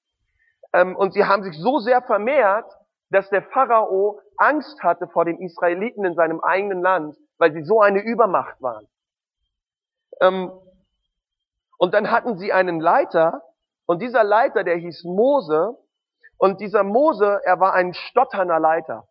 Ähm, 0.72 0.96
und 0.96 1.12
sie 1.12 1.24
haben 1.24 1.42
sich 1.42 1.56
so 1.58 1.78
sehr 1.78 2.02
vermehrt, 2.02 2.70
dass 3.10 3.28
der 3.28 3.42
Pharao 3.42 4.20
Angst 4.38 4.82
hatte 4.82 5.06
vor 5.08 5.24
den 5.24 5.40
Israeliten 5.40 6.04
in 6.04 6.14
seinem 6.14 6.40
eigenen 6.40 6.80
Land, 6.80 7.16
weil 7.38 7.52
sie 7.52 7.62
so 7.62 7.80
eine 7.80 8.02
Übermacht 8.02 8.60
waren. 8.62 8.88
Ähm, 10.20 10.50
und 11.78 11.94
dann 11.94 12.10
hatten 12.10 12.38
sie 12.38 12.52
einen 12.52 12.80
Leiter, 12.80 13.42
und 13.86 14.00
dieser 14.00 14.24
Leiter, 14.24 14.64
der 14.64 14.76
hieß 14.76 15.04
Mose, 15.04 15.76
und 16.38 16.60
dieser 16.60 16.84
Mose, 16.84 17.40
er 17.44 17.60
war 17.60 17.74
ein 17.74 17.92
stotternder 17.92 18.58
Leiter. 18.58 19.06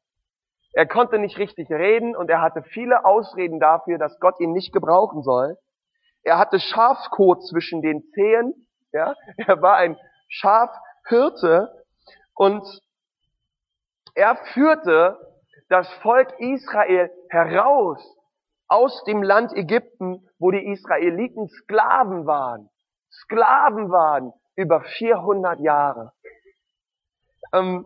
Er 0.74 0.88
konnte 0.88 1.20
nicht 1.20 1.38
richtig 1.38 1.70
reden 1.70 2.16
und 2.16 2.30
er 2.30 2.42
hatte 2.42 2.64
viele 2.64 3.04
Ausreden 3.04 3.60
dafür, 3.60 3.98
dass 3.98 4.20
Gott 4.20 4.40
ihn 4.40 4.54
nicht 4.54 4.72
gebrauchen 4.72 5.22
soll. 5.22 5.58
Er 6.24 6.38
hatte 6.38 6.60
Schafskot 6.60 7.46
zwischen 7.48 7.82
den 7.82 8.04
Zehen, 8.14 8.68
ja, 8.94 9.16
er 9.38 9.62
war 9.62 9.76
ein 9.78 9.98
Schafhirte 10.30 11.84
und 12.36 12.64
er 14.14 14.36
führte 14.54 15.18
das 15.70 15.92
Volk 16.02 16.34
Israel 16.40 17.10
heraus 17.30 18.00
aus 18.68 19.04
dem 19.06 19.24
Land 19.24 19.54
Ägypten, 19.54 20.28
wo 20.40 20.52
die 20.52 20.66
Israeliten 20.66 21.50
Sklaven 21.50 22.26
waren. 22.26 22.70
Sklaven 23.12 23.90
waren 23.92 24.32
über 24.56 24.82
400 24.82 25.60
Jahre. 25.60 26.14
Ähm, 27.54 27.86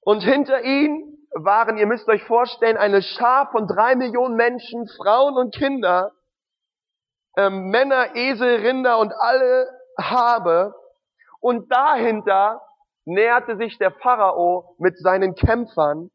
und 0.00 0.22
hinter 0.22 0.62
ihnen 0.62 1.17
waren, 1.32 1.78
ihr 1.78 1.86
müsst 1.86 2.08
euch 2.08 2.22
vorstellen, 2.24 2.76
eine 2.76 3.02
Schar 3.02 3.50
von 3.50 3.66
drei 3.66 3.94
Millionen 3.94 4.36
Menschen, 4.36 4.88
Frauen 4.96 5.34
und 5.34 5.54
Kinder, 5.54 6.12
ähm, 7.36 7.70
Männer, 7.70 8.14
Esel, 8.14 8.56
Rinder 8.66 8.98
und 8.98 9.12
alle 9.18 9.68
Habe. 10.00 10.74
Und 11.40 11.72
dahinter 11.72 12.62
näherte 13.04 13.56
sich 13.56 13.78
der 13.78 13.92
Pharao 13.92 14.74
mit 14.78 14.98
seinen 14.98 15.34
Kämpfern 15.34 16.10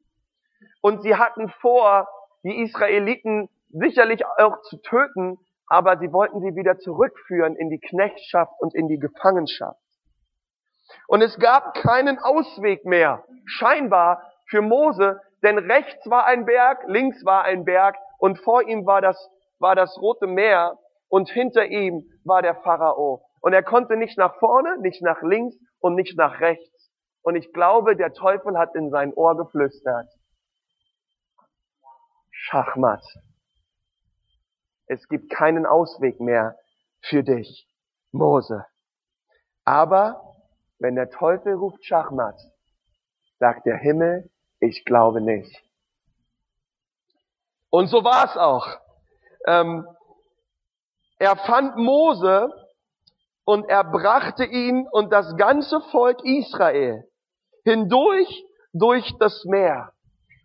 und 0.81 1.01
sie 1.01 1.15
hatten 1.15 1.49
vor, 1.61 2.09
die 2.43 2.61
Israeliten 2.61 3.49
sicherlich 3.69 4.25
auch 4.25 4.61
zu 4.63 4.81
töten, 4.81 5.37
aber 5.67 5.97
sie 5.97 6.11
wollten 6.11 6.41
sie 6.41 6.55
wieder 6.55 6.77
zurückführen 6.77 7.55
in 7.55 7.69
die 7.69 7.79
Knechtschaft 7.79 8.51
und 8.59 8.75
in 8.75 8.89
die 8.89 8.99
Gefangenschaft. 8.99 9.79
Und 11.07 11.21
es 11.21 11.39
gab 11.39 11.73
keinen 11.73 12.19
Ausweg 12.19 12.83
mehr, 12.85 13.23
scheinbar 13.45 14.32
für 14.53 14.61
Mose, 14.61 15.19
denn 15.41 15.57
rechts 15.57 16.07
war 16.07 16.25
ein 16.27 16.45
Berg, 16.45 16.83
links 16.85 17.25
war 17.25 17.43
ein 17.43 17.65
Berg 17.65 17.95
und 18.19 18.37
vor 18.37 18.61
ihm 18.61 18.85
war 18.85 19.01
das, 19.01 19.17
war 19.57 19.75
das 19.75 19.97
Rote 19.97 20.27
Meer 20.27 20.77
und 21.07 21.27
hinter 21.27 21.65
ihm 21.65 22.07
war 22.23 22.43
der 22.43 22.53
Pharao. 22.61 23.25
Und 23.41 23.53
er 23.53 23.63
konnte 23.63 23.97
nicht 23.97 24.15
nach 24.15 24.37
vorne, 24.37 24.77
nicht 24.79 25.01
nach 25.01 25.23
links 25.23 25.55
und 25.79 25.95
nicht 25.95 26.15
nach 26.19 26.39
rechts. 26.39 26.91
Und 27.23 27.35
ich 27.35 27.51
glaube, 27.51 27.95
der 27.95 28.13
Teufel 28.13 28.55
hat 28.59 28.75
in 28.75 28.91
sein 28.91 29.11
Ohr 29.15 29.35
geflüstert. 29.35 30.07
Schachmatt. 32.29 33.03
Es 34.85 35.07
gibt 35.07 35.31
keinen 35.31 35.65
Ausweg 35.65 36.19
mehr 36.19 36.59
für 37.01 37.23
dich, 37.23 37.67
Mose. 38.11 38.67
Aber 39.65 40.35
wenn 40.77 40.93
der 40.93 41.09
Teufel 41.09 41.55
ruft 41.55 41.83
Schachmatt, 41.83 42.39
sagt 43.39 43.65
der 43.65 43.77
Himmel, 43.77 44.29
ich 44.63 44.85
glaube 44.85 45.21
nicht. 45.21 45.61
Und 47.69 47.87
so 47.87 48.03
war 48.03 48.25
es 48.25 48.37
auch. 48.37 48.67
Ähm, 49.45 49.85
er 51.19 51.35
fand 51.35 51.75
Mose 51.75 52.49
und 53.45 53.67
er 53.69 53.83
brachte 53.83 54.45
ihn 54.45 54.87
und 54.91 55.11
das 55.11 55.35
ganze 55.37 55.81
Volk 55.91 56.23
Israel 56.23 57.07
hindurch 57.63 58.45
durch 58.73 59.13
das 59.19 59.43
Meer. 59.45 59.91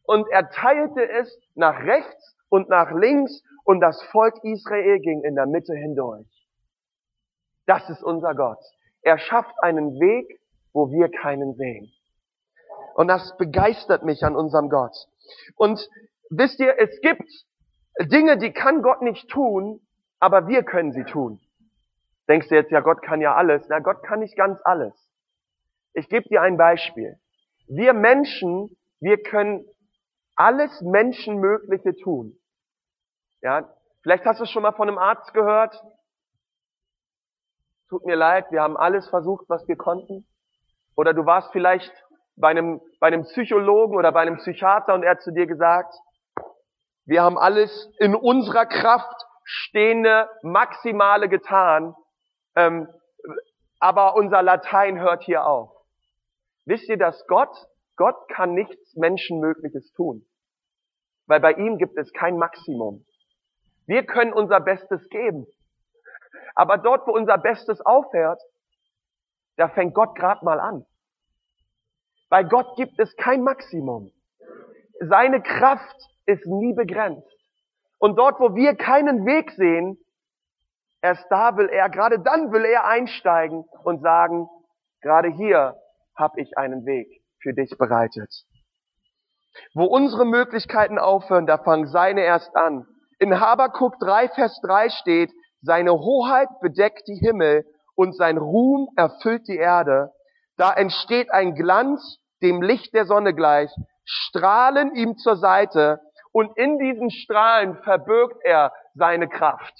Und 0.04 0.26
er 0.30 0.50
teilte 0.50 1.08
es 1.08 1.38
nach 1.54 1.78
rechts 1.80 2.36
und 2.48 2.68
nach 2.68 2.90
links 2.92 3.42
und 3.64 3.80
das 3.80 4.02
Volk 4.04 4.34
Israel 4.42 4.98
ging 5.00 5.22
in 5.22 5.34
der 5.34 5.46
Mitte 5.46 5.74
hindurch. 5.74 6.26
Das 7.66 7.88
ist 7.90 8.02
unser 8.02 8.34
Gott. 8.34 8.64
Er 9.02 9.18
schafft 9.18 9.54
einen 9.62 10.00
Weg, 10.00 10.40
wo 10.72 10.90
wir 10.90 11.10
keinen 11.10 11.54
sehen. 11.54 11.92
Und 12.98 13.06
das 13.06 13.36
begeistert 13.36 14.02
mich 14.02 14.24
an 14.24 14.34
unserem 14.34 14.70
Gott. 14.70 15.06
Und 15.54 15.88
wisst 16.30 16.58
ihr, 16.58 16.80
es 16.80 17.00
gibt 17.00 17.30
Dinge, 18.00 18.38
die 18.38 18.52
kann 18.52 18.82
Gott 18.82 19.02
nicht 19.02 19.30
tun, 19.30 19.80
aber 20.18 20.48
wir 20.48 20.64
können 20.64 20.90
sie 20.90 21.04
tun. 21.04 21.40
Denkst 22.26 22.48
du 22.48 22.56
jetzt, 22.56 22.72
ja, 22.72 22.80
Gott 22.80 23.00
kann 23.02 23.20
ja 23.20 23.36
alles. 23.36 23.64
Na, 23.68 23.78
Gott 23.78 24.02
kann 24.02 24.18
nicht 24.18 24.36
ganz 24.36 24.58
alles. 24.64 24.94
Ich 25.92 26.08
gebe 26.08 26.28
dir 26.28 26.42
ein 26.42 26.56
Beispiel. 26.56 27.20
Wir 27.68 27.92
Menschen, 27.92 28.76
wir 28.98 29.22
können 29.22 29.64
alles 30.34 30.80
Menschenmögliche 30.80 31.94
tun. 31.94 32.36
Ja, 33.42 33.72
vielleicht 34.02 34.24
hast 34.24 34.40
du 34.40 34.44
es 34.44 34.50
schon 34.50 34.64
mal 34.64 34.72
von 34.72 34.88
einem 34.88 34.98
Arzt 34.98 35.32
gehört. 35.34 35.80
Tut 37.90 38.04
mir 38.06 38.16
leid, 38.16 38.50
wir 38.50 38.60
haben 38.60 38.76
alles 38.76 39.08
versucht, 39.08 39.48
was 39.48 39.68
wir 39.68 39.76
konnten. 39.76 40.26
Oder 40.96 41.14
du 41.14 41.26
warst 41.26 41.52
vielleicht 41.52 41.92
bei 42.40 42.48
einem, 42.48 42.80
bei 43.00 43.08
einem 43.08 43.24
Psychologen 43.24 43.96
oder 43.96 44.12
bei 44.12 44.20
einem 44.20 44.36
Psychiater 44.36 44.94
und 44.94 45.02
er 45.02 45.12
hat 45.12 45.22
zu 45.22 45.32
dir 45.32 45.46
gesagt, 45.46 45.94
wir 47.04 47.22
haben 47.22 47.38
alles 47.38 47.90
in 47.98 48.14
unserer 48.14 48.66
Kraft 48.66 49.26
stehende 49.44 50.28
Maximale 50.42 51.28
getan, 51.28 51.94
ähm, 52.54 52.88
aber 53.80 54.16
unser 54.16 54.42
Latein 54.42 54.98
hört 54.98 55.22
hier 55.22 55.46
auf. 55.46 55.70
Wisst 56.66 56.88
ihr, 56.88 56.98
dass 56.98 57.26
Gott, 57.26 57.66
Gott 57.96 58.28
kann 58.28 58.52
nichts 58.52 58.94
Menschenmögliches 58.94 59.92
tun. 59.92 60.26
Weil 61.26 61.40
bei 61.40 61.52
ihm 61.52 61.78
gibt 61.78 61.96
es 61.96 62.12
kein 62.12 62.36
Maximum. 62.36 63.06
Wir 63.86 64.04
können 64.04 64.32
unser 64.32 64.60
Bestes 64.60 65.08
geben. 65.08 65.46
Aber 66.54 66.76
dort, 66.76 67.06
wo 67.06 67.12
unser 67.12 67.38
Bestes 67.38 67.80
aufhört, 67.80 68.42
da 69.56 69.68
fängt 69.68 69.94
Gott 69.94 70.14
gerade 70.14 70.44
mal 70.44 70.60
an. 70.60 70.84
Bei 72.28 72.42
Gott 72.42 72.76
gibt 72.76 72.98
es 72.98 73.14
kein 73.16 73.42
Maximum. 73.42 74.12
Seine 75.00 75.42
Kraft 75.42 75.96
ist 76.26 76.46
nie 76.46 76.74
begrenzt. 76.74 77.26
Und 77.98 78.16
dort, 78.16 78.38
wo 78.38 78.54
wir 78.54 78.74
keinen 78.74 79.24
Weg 79.24 79.50
sehen, 79.52 79.98
erst 81.02 81.26
da 81.30 81.56
will 81.56 81.68
er, 81.68 81.88
gerade 81.88 82.20
dann 82.20 82.52
will 82.52 82.64
er 82.64 82.86
einsteigen 82.86 83.64
und 83.84 84.02
sagen, 84.02 84.48
gerade 85.00 85.28
hier 85.28 85.76
habe 86.16 86.40
ich 86.40 86.56
einen 86.58 86.84
Weg 86.84 87.22
für 87.40 87.54
dich 87.54 87.76
bereitet. 87.78 88.30
Wo 89.74 89.84
unsere 89.84 90.24
Möglichkeiten 90.24 90.98
aufhören, 90.98 91.46
da 91.46 91.58
fangen 91.58 91.86
seine 91.86 92.22
erst 92.22 92.54
an. 92.54 92.86
In 93.18 93.40
Habakuk 93.40 93.98
3, 94.00 94.28
Vers 94.28 94.60
3 94.62 94.90
steht, 94.90 95.32
seine 95.62 95.92
Hoheit 95.92 96.48
bedeckt 96.60 97.08
die 97.08 97.16
Himmel 97.16 97.64
und 97.96 98.14
sein 98.14 98.38
Ruhm 98.38 98.88
erfüllt 98.96 99.48
die 99.48 99.56
Erde. 99.56 100.12
Da 100.58 100.72
entsteht 100.72 101.30
ein 101.30 101.54
Glanz, 101.54 102.18
dem 102.42 102.60
Licht 102.60 102.92
der 102.92 103.06
Sonne 103.06 103.32
gleich, 103.32 103.70
Strahlen 104.04 104.94
ihm 104.94 105.16
zur 105.16 105.36
Seite 105.36 106.00
und 106.32 106.56
in 106.56 106.78
diesen 106.78 107.10
Strahlen 107.10 107.76
verbirgt 107.82 108.40
er 108.44 108.72
seine 108.94 109.28
Kraft. 109.28 109.74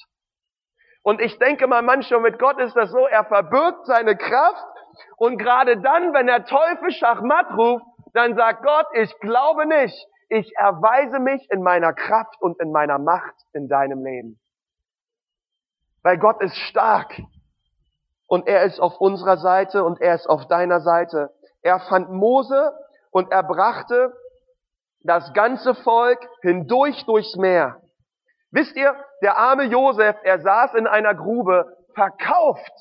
Und 1.02 1.20
ich 1.20 1.38
denke 1.38 1.66
mal, 1.66 1.82
manchmal 1.82 2.20
mit 2.20 2.38
Gott 2.38 2.58
ist 2.58 2.76
das 2.76 2.90
so, 2.90 3.06
er 3.06 3.24
verbirgt 3.24 3.86
seine 3.86 4.16
Kraft 4.16 4.66
und 5.16 5.38
gerade 5.38 5.80
dann, 5.80 6.12
wenn 6.12 6.26
der 6.26 6.44
Teufel 6.44 6.92
Schachmatt 6.92 7.56
ruft, 7.56 7.84
dann 8.14 8.36
sagt 8.36 8.62
Gott, 8.64 8.86
ich 8.94 9.12
glaube 9.20 9.66
nicht. 9.66 10.06
Ich 10.28 10.52
erweise 10.56 11.18
mich 11.20 11.50
in 11.50 11.62
meiner 11.62 11.94
Kraft 11.94 12.40
und 12.40 12.60
in 12.60 12.70
meiner 12.70 12.98
Macht 12.98 13.34
in 13.54 13.68
deinem 13.68 14.04
Leben. 14.04 14.38
Weil 16.02 16.18
Gott 16.18 16.42
ist 16.42 16.56
stark. 16.56 17.18
Und 18.28 18.46
er 18.46 18.62
ist 18.64 18.78
auf 18.78 19.00
unserer 19.00 19.38
Seite 19.38 19.82
und 19.82 20.00
er 20.00 20.14
ist 20.14 20.28
auf 20.28 20.46
deiner 20.46 20.80
Seite. 20.80 21.34
Er 21.62 21.80
fand 21.80 22.10
Mose 22.10 22.72
und 23.10 23.32
er 23.32 23.42
brachte 23.42 24.12
das 25.00 25.32
ganze 25.32 25.74
Volk 25.74 26.18
hindurch 26.42 27.04
durchs 27.06 27.36
Meer. 27.36 27.80
Wisst 28.50 28.76
ihr, 28.76 28.94
der 29.22 29.38
arme 29.38 29.64
Josef, 29.64 30.16
er 30.22 30.40
saß 30.40 30.74
in 30.74 30.86
einer 30.86 31.14
Grube, 31.14 31.76
verkauft 31.94 32.72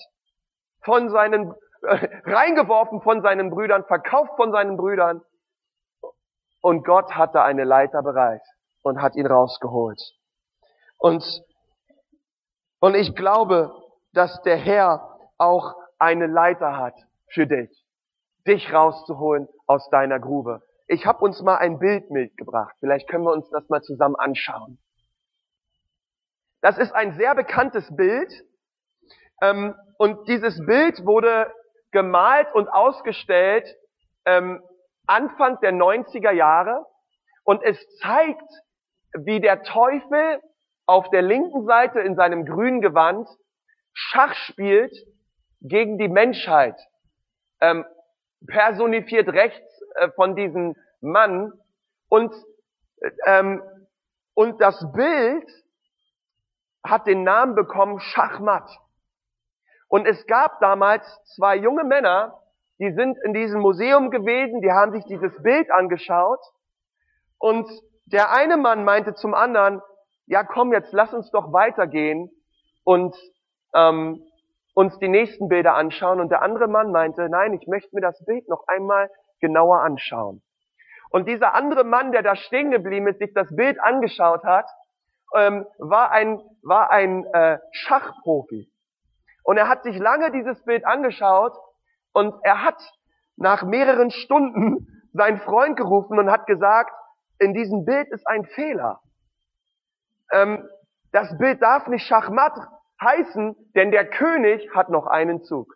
von 0.82 1.10
seinen, 1.10 1.54
äh, 1.82 2.08
reingeworfen 2.26 3.02
von 3.02 3.22
seinen 3.22 3.50
Brüdern, 3.50 3.86
verkauft 3.86 4.36
von 4.36 4.52
seinen 4.52 4.78
Brüdern. 4.78 5.22
Und 6.62 6.86
Gott 6.86 7.14
hatte 7.16 7.42
eine 7.42 7.64
Leiter 7.64 8.04
bereit 8.04 8.44
und 8.84 9.02
hat 9.02 9.16
ihn 9.16 9.28
rausgeholt. 9.28 10.02
Und, 10.98 11.24
und 12.80 12.96
ich 12.96 13.16
glaube, 13.16 13.74
dass 14.14 14.42
der 14.42 14.58
Herr 14.58 15.17
auch 15.38 15.76
eine 16.00 16.28
Leiter 16.28 16.78
hat 16.78 16.96
für 17.30 17.48
dich, 17.48 17.86
dich 18.46 18.72
rauszuholen 18.74 19.48
aus 19.66 19.90
deiner 19.90 20.20
Grube. 20.20 20.62
Ich 20.88 21.06
habe 21.06 21.20
uns 21.20 21.42
mal 21.42 21.58
ein 21.58 21.80
Bild 21.80 22.10
mitgebracht. 22.12 22.76
Vielleicht 22.80 23.10
können 23.10 23.26
wir 23.26 23.34
uns 23.34 23.50
das 23.50 23.68
mal 23.70 23.82
zusammen 23.82 24.16
anschauen. 24.16 24.80
Das 26.62 26.78
ist 26.78 26.94
ein 26.94 27.14
sehr 27.18 27.36
bekanntes 27.36 27.94
Bild. 27.96 28.32
Ähm, 29.42 29.76
und 29.98 30.28
dieses 30.28 30.66
Bild 30.66 31.06
wurde 31.06 31.52
gemalt 31.92 32.54
und 32.54 32.70
ausgestellt 32.70 33.68
ähm, 34.26 34.62
Anfang 35.06 35.60
der 35.62 35.74
90er 35.74 36.32
Jahre. 36.32 36.86
Und 37.44 37.64
es 37.64 37.78
zeigt, 38.00 38.50
wie 39.14 39.40
der 39.40 39.64
Teufel 39.64 40.42
auf 40.86 41.10
der 41.10 41.22
linken 41.22 41.66
Seite 41.66 42.00
in 42.00 42.16
seinem 42.16 42.46
grünen 42.46 42.82
Gewand 42.82 43.28
Schach 43.94 44.36
spielt 44.36 44.94
gegen 45.62 45.98
die 45.98 46.08
Menschheit. 46.08 46.80
Ähm, 47.60 47.86
personifiert 48.46 49.30
rechts 49.30 49.82
äh, 49.96 50.10
von 50.12 50.36
diesem 50.36 50.76
Mann. 51.02 51.54
Und, 52.10 52.34
ähm, 53.26 53.62
und 54.34 54.62
das 54.62 54.92
Bild 54.94 55.50
hat 56.84 57.08
den 57.08 57.24
Namen 57.24 57.56
bekommen 57.56 58.00
Schachmatt. 58.00 58.70
Und 59.90 60.06
es 60.06 60.26
gab 60.28 60.60
damals 60.60 61.04
zwei 61.36 61.56
junge 61.56 61.84
Männer, 61.84 62.42
die 62.80 62.92
sind 62.92 63.18
in 63.24 63.34
diesem 63.34 63.62
Museum 63.62 64.12
gewesen, 64.12 64.62
die 64.62 64.72
haben 64.72 64.92
sich 64.92 65.06
dieses 65.06 65.42
Bild 65.42 65.72
angeschaut. 65.72 66.40
Und 67.40 67.68
der 68.06 68.32
eine 68.32 68.58
Mann 68.58 68.84
meinte 68.84 69.16
zum 69.16 69.34
anderen, 69.34 69.82
ja 70.26 70.44
komm, 70.44 70.74
jetzt 70.74 70.92
lass 70.94 71.14
uns 71.14 71.32
doch 71.32 71.52
weitergehen 71.54 72.30
und 72.84 73.16
ähm, 73.74 74.22
uns 74.78 75.00
die 75.00 75.08
nächsten 75.08 75.50
Bilder 75.50 75.74
anschauen. 75.74 76.20
Und 76.20 76.30
der 76.30 76.44
andere 76.44 76.68
Mann 76.68 76.92
meinte, 76.92 77.28
nein, 77.30 77.52
ich 77.54 77.66
möchte 77.66 77.90
mir 77.96 78.02
das 78.02 78.24
Bild 78.26 78.48
noch 78.48 78.68
einmal 78.68 79.10
genauer 79.42 79.80
anschauen. 79.80 80.44
Und 81.10 81.28
dieser 81.28 81.56
andere 81.56 81.84
Mann, 81.84 82.12
der 82.12 82.22
da 82.22 82.36
stehen 82.36 82.70
geblieben 82.70 83.08
ist, 83.08 83.18
sich 83.18 83.34
das 83.34 83.48
Bild 83.56 83.82
angeschaut 83.82 84.44
hat, 84.44 84.70
ähm, 85.34 85.66
war 85.80 86.12
ein, 86.12 86.40
war 86.62 86.92
ein 86.92 87.26
äh, 87.34 87.58
Schachprofi. 87.72 88.72
Und 89.42 89.58
er 89.58 89.68
hat 89.68 89.82
sich 89.82 89.98
lange 89.98 90.32
dieses 90.32 90.64
Bild 90.64 90.86
angeschaut 90.86 91.54
und 92.14 92.36
er 92.44 92.64
hat 92.64 92.80
nach 93.36 93.64
mehreren 93.64 94.12
Stunden 94.12 95.02
seinen 95.14 95.40
Freund 95.40 95.76
gerufen 95.76 96.20
und 96.20 96.30
hat 96.30 96.46
gesagt, 96.46 96.94
in 97.40 97.56
diesem 97.56 97.84
Bild 97.84 98.10
ist 98.10 98.28
ein 98.28 98.46
Fehler. 98.46 99.02
Ähm, 100.32 100.70
das 101.12 101.36
Bild 101.40 101.64
darf 101.64 101.88
nicht 101.88 102.06
Schachmatt 102.06 102.54
heißen, 103.02 103.56
denn 103.76 103.92
der 103.92 104.10
König 104.10 104.70
hat 104.74 104.90
noch 104.90 105.08
einen 105.08 105.44
Zug. 105.44 105.76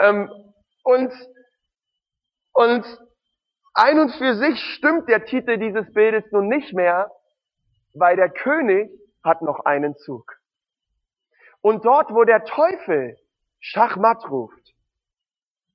Ähm, 0.00 0.30
und, 0.84 1.12
und 2.52 2.84
ein 3.74 4.00
und 4.00 4.10
für 4.12 4.34
sich 4.36 4.58
stimmt 4.76 5.08
der 5.08 5.24
Titel 5.24 5.58
dieses 5.58 5.92
Bildes 5.92 6.24
nun 6.32 6.48
nicht 6.48 6.72
mehr, 6.72 7.10
weil 7.94 8.16
der 8.16 8.30
König 8.30 8.90
hat 9.22 9.42
noch 9.42 9.60
einen 9.60 9.96
Zug. 9.96 10.38
Und 11.60 11.84
dort, 11.84 12.12
wo 12.14 12.24
der 12.24 12.44
Teufel 12.44 13.16
Schachmatt 13.60 14.30
ruft, 14.30 14.74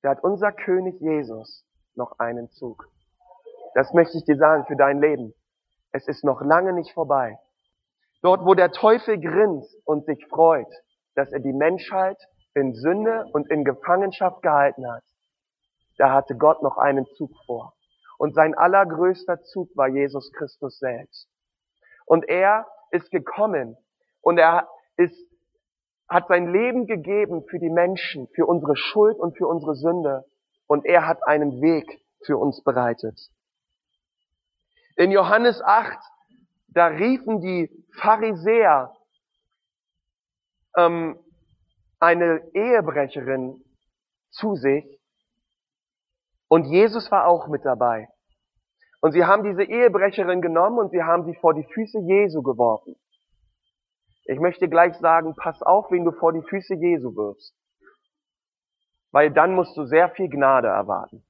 da 0.01 0.11
hat 0.11 0.23
unser 0.23 0.51
König 0.51 0.99
Jesus 0.99 1.65
noch 1.95 2.19
einen 2.19 2.49
Zug. 2.51 2.89
Das 3.73 3.93
möchte 3.93 4.17
ich 4.17 4.25
dir 4.25 4.37
sagen 4.37 4.65
für 4.65 4.75
dein 4.75 4.99
Leben. 4.99 5.33
Es 5.91 6.07
ist 6.07 6.23
noch 6.23 6.41
lange 6.41 6.73
nicht 6.73 6.93
vorbei. 6.93 7.39
Dort, 8.23 8.45
wo 8.45 8.53
der 8.53 8.71
Teufel 8.71 9.19
grinst 9.19 9.75
und 9.85 10.05
sich 10.05 10.25
freut, 10.27 10.73
dass 11.13 11.31
er 11.33 11.41
die 11.41 11.51
Menschheit 11.51 12.17
in 12.55 12.73
Sünde 12.73 13.25
und 13.33 13.51
in 13.51 13.65
Gefangenschaft 13.65 14.41
gehalten 14.41 14.89
hat, 14.89 15.03
da 15.97 16.11
hatte 16.13 16.35
Gott 16.37 16.63
noch 16.63 16.77
einen 16.77 17.05
Zug 17.17 17.31
vor. 17.45 17.73
Und 18.17 18.33
sein 18.33 18.55
allergrößter 18.55 19.41
Zug 19.43 19.69
war 19.75 19.89
Jesus 19.89 20.31
Christus 20.31 20.79
selbst. 20.79 21.27
Und 22.05 22.27
er 22.29 22.65
ist 22.91 23.11
gekommen 23.11 23.75
und 24.21 24.37
er 24.37 24.69
ist, 24.95 25.17
hat 26.07 26.29
sein 26.29 26.51
Leben 26.51 26.87
gegeben 26.87 27.43
für 27.49 27.59
die 27.59 27.69
Menschen, 27.69 28.29
für 28.29 28.45
unsere 28.45 28.77
Schuld 28.77 29.19
und 29.19 29.37
für 29.37 29.47
unsere 29.47 29.75
Sünde. 29.75 30.23
Und 30.67 30.85
er 30.85 31.07
hat 31.07 31.27
einen 31.27 31.61
Weg 31.61 32.01
für 32.25 32.37
uns 32.37 32.63
bereitet. 32.63 33.19
In 34.95 35.11
Johannes 35.11 35.61
8, 35.61 35.97
da 36.73 36.87
riefen 36.87 37.41
die 37.41 37.69
Pharisäer 37.99 38.95
ähm, 40.77 41.19
eine 41.99 42.41
Ehebrecherin 42.53 43.63
zu 44.31 44.55
sich 44.55 44.99
und 46.47 46.65
Jesus 46.65 47.09
war 47.11 47.27
auch 47.27 47.47
mit 47.47 47.65
dabei. 47.65 48.09
Und 49.01 49.11
sie 49.11 49.25
haben 49.25 49.43
diese 49.43 49.63
Ehebrecherin 49.63 50.41
genommen 50.41 50.77
und 50.79 50.91
sie 50.91 51.03
haben 51.03 51.25
sie 51.25 51.35
vor 51.35 51.53
die 51.53 51.67
Füße 51.73 51.99
Jesu 51.99 52.41
geworfen. 52.41 52.95
Ich 54.25 54.39
möchte 54.39 54.69
gleich 54.69 54.95
sagen, 54.97 55.35
pass 55.35 55.61
auf, 55.61 55.91
wen 55.91 56.05
du 56.05 56.11
vor 56.11 56.31
die 56.31 56.43
Füße 56.43 56.75
Jesu 56.75 57.15
wirfst. 57.15 57.53
Weil 59.11 59.31
dann 59.31 59.55
musst 59.55 59.75
du 59.75 59.85
sehr 59.85 60.09
viel 60.11 60.29
Gnade 60.29 60.69
erwarten. 60.69 61.25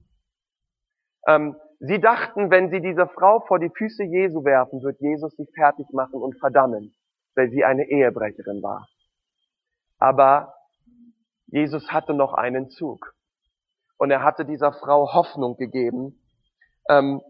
Ähm, 1.26 1.56
sie 1.84 2.00
dachten, 2.00 2.50
wenn 2.50 2.70
sie 2.70 2.82
diese 2.82 3.08
Frau 3.08 3.42
vor 3.42 3.60
die 3.60 3.70
Füße 3.70 4.04
Jesu 4.04 4.44
werfen, 4.44 4.82
wird 4.82 5.00
Jesus 5.02 5.36
sie 5.36 5.48
fertig 5.54 5.86
machen 5.92 6.22
und 6.22 6.40
verdammen, 6.40 6.96
weil 7.36 7.50
sie 7.50 7.64
eine 7.64 7.90
Ehebrecherin 7.90 8.64
war. 8.64 8.88
Aber 10.00 10.54
Jesus 11.48 11.92
hatte 11.92 12.14
noch 12.14 12.34
einen 12.34 12.70
Zug. 12.70 13.14
Und 13.98 14.12
er 14.12 14.24
hatte 14.24 14.46
dieser 14.46 14.74
Frau 14.74 15.14
Hoffnung 15.14 15.56
gegeben, 15.58 16.20
ähm, 16.90 17.22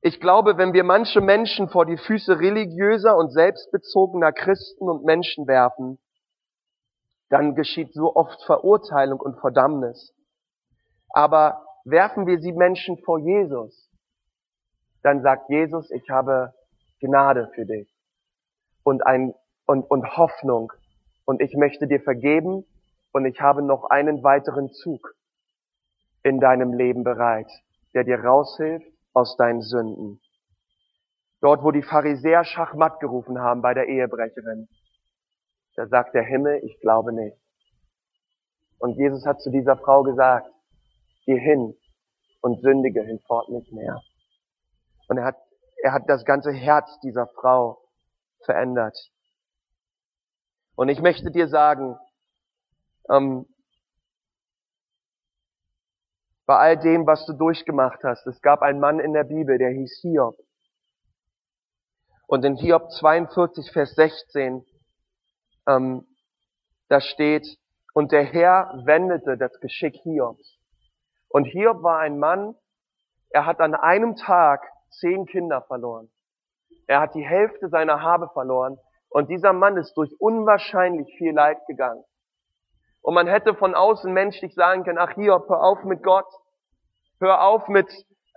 ich 0.00 0.20
glaube, 0.20 0.58
wenn 0.58 0.74
wir 0.74 0.84
manche 0.84 1.22
Menschen 1.22 1.70
vor 1.70 1.86
die 1.86 1.96
Füße 1.96 2.38
religiöser 2.38 3.16
und 3.16 3.32
selbstbezogener 3.32 4.32
Christen 4.32 4.88
und 4.88 5.04
Menschen 5.04 5.46
werfen, 5.46 5.98
dann 7.30 7.54
geschieht 7.54 7.94
so 7.94 8.14
oft 8.14 8.42
Verurteilung 8.44 9.18
und 9.18 9.40
Verdammnis. 9.40 10.14
Aber 11.08 11.64
werfen 11.84 12.26
wir 12.26 12.40
sie 12.40 12.52
Menschen 12.52 12.98
vor 12.98 13.18
Jesus, 13.18 13.90
dann 15.02 15.22
sagt 15.22 15.50
Jesus, 15.50 15.90
ich 15.90 16.08
habe 16.08 16.52
Gnade 17.00 17.50
für 17.54 17.66
dich 17.66 17.88
und, 18.82 19.06
ein, 19.06 19.34
und, 19.66 19.82
und 19.82 20.16
Hoffnung 20.16 20.72
und 21.26 21.40
ich 21.42 21.54
möchte 21.54 21.86
dir 21.86 22.00
vergeben 22.00 22.64
und 23.12 23.26
ich 23.26 23.40
habe 23.40 23.62
noch 23.62 23.84
einen 23.84 24.22
weiteren 24.22 24.72
Zug 24.72 25.14
in 26.22 26.40
deinem 26.40 26.72
Leben 26.72 27.04
bereit, 27.04 27.50
der 27.92 28.04
dir 28.04 28.18
raushilft 28.18 28.86
aus 29.12 29.36
deinen 29.36 29.60
Sünden. 29.60 30.20
Dort, 31.40 31.62
wo 31.62 31.70
die 31.70 31.82
Pharisäer 31.82 32.44
Schachmatt 32.44 33.00
gerufen 33.00 33.38
haben 33.38 33.60
bei 33.60 33.74
der 33.74 33.86
Ehebrecherin, 33.86 34.68
da 35.76 35.86
sagt 35.86 36.14
der 36.14 36.22
Himmel, 36.22 36.60
ich 36.64 36.80
glaube 36.80 37.12
nicht. 37.12 37.36
Und 38.78 38.96
Jesus 38.96 39.26
hat 39.26 39.42
zu 39.42 39.50
dieser 39.50 39.76
Frau 39.76 40.02
gesagt, 40.02 40.48
geh 41.24 41.38
hin 41.38 41.76
und 42.40 42.60
sündige 42.60 43.02
hinfort 43.02 43.48
nicht 43.48 43.72
mehr. 43.72 44.00
Und 45.08 45.18
er 45.18 45.24
hat, 45.24 45.36
er 45.82 45.92
hat 45.92 46.08
das 46.08 46.24
ganze 46.24 46.52
Herz 46.52 46.98
dieser 47.02 47.26
Frau 47.26 47.82
verändert. 48.44 48.96
Und 50.76 50.88
ich 50.88 51.00
möchte 51.00 51.30
dir 51.30 51.48
sagen, 51.48 51.96
ähm, 53.10 53.46
bei 56.46 56.56
all 56.56 56.78
dem, 56.78 57.06
was 57.06 57.24
du 57.26 57.32
durchgemacht 57.32 58.02
hast. 58.04 58.26
Es 58.26 58.40
gab 58.42 58.62
einen 58.62 58.80
Mann 58.80 59.00
in 59.00 59.12
der 59.12 59.24
Bibel, 59.24 59.58
der 59.58 59.70
hieß 59.70 60.00
Hiob. 60.02 60.36
Und 62.26 62.44
in 62.44 62.56
Hiob 62.56 62.90
42, 62.90 63.70
Vers 63.70 63.94
16, 63.94 64.64
ähm, 65.66 66.06
da 66.88 67.00
steht, 67.00 67.46
und 67.94 68.12
der 68.12 68.24
Herr 68.24 68.82
wendete 68.84 69.38
das 69.38 69.58
Geschick 69.60 69.96
Hiobs. 70.02 70.53
Und 71.34 71.46
Hiob 71.46 71.82
war 71.82 71.98
ein 71.98 72.20
Mann, 72.20 72.54
er 73.30 73.44
hat 73.44 73.58
an 73.58 73.74
einem 73.74 74.14
Tag 74.14 74.70
zehn 75.00 75.26
Kinder 75.26 75.62
verloren. 75.62 76.08
Er 76.86 77.00
hat 77.00 77.16
die 77.16 77.26
Hälfte 77.26 77.68
seiner 77.70 78.02
Habe 78.02 78.28
verloren 78.32 78.78
Und 79.08 79.30
dieser 79.30 79.52
Mann 79.52 79.76
ist 79.76 79.94
durch 79.94 80.14
unwahrscheinlich 80.20 81.12
viel 81.18 81.32
Leid 81.32 81.58
gegangen. 81.66 82.04
Und 83.02 83.14
man 83.14 83.26
hätte 83.26 83.56
von 83.56 83.74
außen 83.74 84.12
menschlich 84.12 84.54
sagen 84.54 84.84
können, 84.84 84.98
ach 84.98 85.10
Hiob, 85.14 85.48
hör 85.48 85.60
auf 85.64 85.82
mit 85.82 86.04
Gott. 86.04 86.28
Hör 87.18 87.42
auf 87.42 87.66
mit 87.66 87.90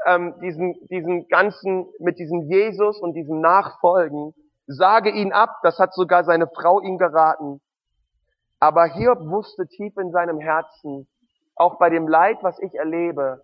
ähm, 0.08 0.34
diesen, 0.42 0.74
diesen 0.88 1.28
ganzen, 1.28 1.86
mit 2.00 2.18
diesem 2.18 2.50
Jesus 2.50 3.00
und 3.00 3.14
diesem 3.14 3.42
Nachfolgen. 3.42 4.34
Sage 4.66 5.12
ihn 5.12 5.34
ab. 5.34 5.52
Das 5.62 5.78
hat 5.78 5.94
sogar 5.94 6.24
seine 6.24 6.48
Frau 6.48 6.82
ihm 6.82 6.98
geraten. 6.98 7.62
Aber 8.60 8.86
Hiob 8.86 9.20
wusste 9.20 9.68
tief 9.68 9.96
in 9.98 10.12
seinem 10.12 10.40
Herzen, 10.40 11.08
auch 11.58 11.78
bei 11.78 11.90
dem 11.90 12.08
Leid, 12.08 12.38
was 12.42 12.60
ich 12.60 12.74
erlebe, 12.76 13.44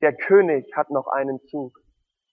der 0.00 0.14
König 0.14 0.66
hat 0.74 0.90
noch 0.90 1.06
einen 1.06 1.40
Zug. 1.48 1.78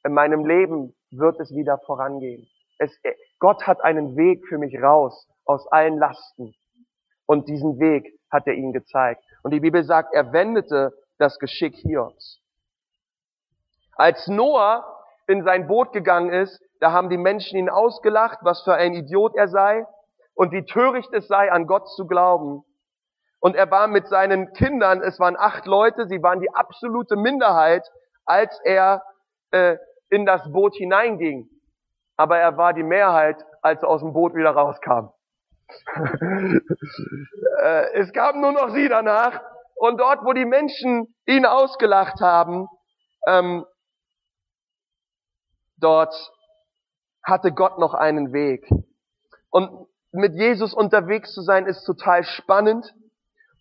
In 0.03 0.13
meinem 0.13 0.45
Leben 0.45 0.95
wird 1.11 1.39
es 1.39 1.51
wieder 1.55 1.77
vorangehen. 1.79 2.47
Es, 2.77 2.99
Gott 3.39 3.65
hat 3.67 3.81
einen 3.83 4.17
Weg 4.17 4.45
für 4.47 4.57
mich 4.57 4.81
raus 4.81 5.27
aus 5.45 5.67
allen 5.67 5.97
Lasten. 5.97 6.53
Und 7.25 7.47
diesen 7.47 7.79
Weg 7.79 8.19
hat 8.29 8.47
er 8.47 8.53
ihnen 8.53 8.73
gezeigt. 8.73 9.23
Und 9.43 9.51
die 9.51 9.59
Bibel 9.59 9.83
sagt, 9.83 10.13
er 10.13 10.33
wendete 10.33 10.93
das 11.17 11.39
Geschick 11.39 11.75
Hiobs. 11.75 12.39
Als 13.95 14.27
Noah 14.27 14.83
in 15.27 15.43
sein 15.43 15.67
Boot 15.67 15.93
gegangen 15.93 16.31
ist, 16.31 16.61
da 16.79 16.91
haben 16.91 17.09
die 17.09 17.17
Menschen 17.17 17.57
ihn 17.57 17.69
ausgelacht, 17.69 18.39
was 18.41 18.63
für 18.63 18.73
ein 18.73 18.93
Idiot 18.93 19.35
er 19.35 19.47
sei 19.47 19.85
und 20.33 20.51
wie 20.51 20.65
töricht 20.65 21.13
es 21.13 21.27
sei, 21.27 21.51
an 21.51 21.67
Gott 21.67 21.87
zu 21.89 22.07
glauben. 22.07 22.65
Und 23.43 23.57
er 23.57 23.69
war 23.69 23.87
mit 23.87 24.07
seinen 24.07 24.53
Kindern, 24.53 25.01
es 25.01 25.19
waren 25.19 25.35
acht 25.35 25.65
Leute, 25.65 26.07
sie 26.07 26.23
waren 26.23 26.39
die 26.39 26.55
absolute 26.55 27.17
Minderheit, 27.17 27.85
als 28.23 28.57
er 28.63 29.03
äh, 29.51 29.75
in 30.09 30.25
das 30.25 30.49
Boot 30.49 30.75
hineinging. 30.75 31.49
Aber 32.15 32.37
er 32.37 32.55
war 32.55 32.71
die 32.71 32.83
Mehrheit, 32.83 33.35
als 33.61 33.83
er 33.83 33.89
aus 33.89 33.99
dem 33.99 34.13
Boot 34.13 34.33
wieder 34.33 34.51
rauskam. 34.51 35.09
äh, 37.61 37.91
es 37.95 38.13
gab 38.13 38.35
nur 38.37 38.53
noch 38.53 38.69
sie 38.69 38.87
danach. 38.87 39.41
Und 39.75 39.99
dort, 39.99 40.23
wo 40.23 40.31
die 40.31 40.45
Menschen 40.45 41.13
ihn 41.25 41.45
ausgelacht 41.45 42.21
haben, 42.21 42.69
ähm, 43.27 43.65
dort 45.75 46.15
hatte 47.21 47.51
Gott 47.51 47.77
noch 47.77 47.93
einen 47.93 48.31
Weg. 48.31 48.69
Und 49.49 49.85
mit 50.13 50.33
Jesus 50.33 50.73
unterwegs 50.73 51.33
zu 51.33 51.41
sein, 51.41 51.65
ist 51.65 51.83
total 51.83 52.23
spannend 52.23 52.95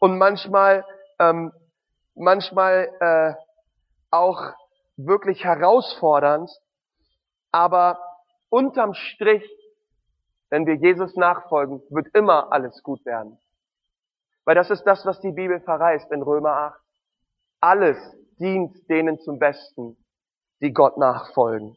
und 0.02 0.18
manchmal, 0.18 0.84
ähm, 1.20 1.52
manchmal 2.16 2.90
äh, 2.98 3.34
auch 4.10 4.52
wirklich 4.96 5.44
herausfordernd. 5.44 6.50
Aber 7.52 8.00
unterm 8.48 8.94
Strich, 8.94 9.48
wenn 10.50 10.66
wir 10.66 10.74
Jesus 10.74 11.14
nachfolgen, 11.14 11.82
wird 11.88 12.08
immer 12.16 12.50
alles 12.50 12.82
gut 12.82 13.06
werden. 13.06 13.38
Weil 14.44 14.56
das 14.56 14.70
ist 14.70 14.82
das, 14.82 15.06
was 15.06 15.20
die 15.20 15.30
Bibel 15.30 15.60
verreißt 15.60 16.10
in 16.10 16.22
Römer 16.22 16.50
8. 16.50 16.80
Alles 17.60 17.96
dient 18.40 18.74
denen 18.88 19.20
zum 19.20 19.38
Besten, 19.38 19.96
die 20.60 20.72
Gott 20.72 20.96
nachfolgen. 20.96 21.76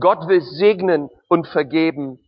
Gott 0.00 0.26
will 0.26 0.40
segnen 0.40 1.10
und 1.28 1.46
vergeben. 1.46 2.18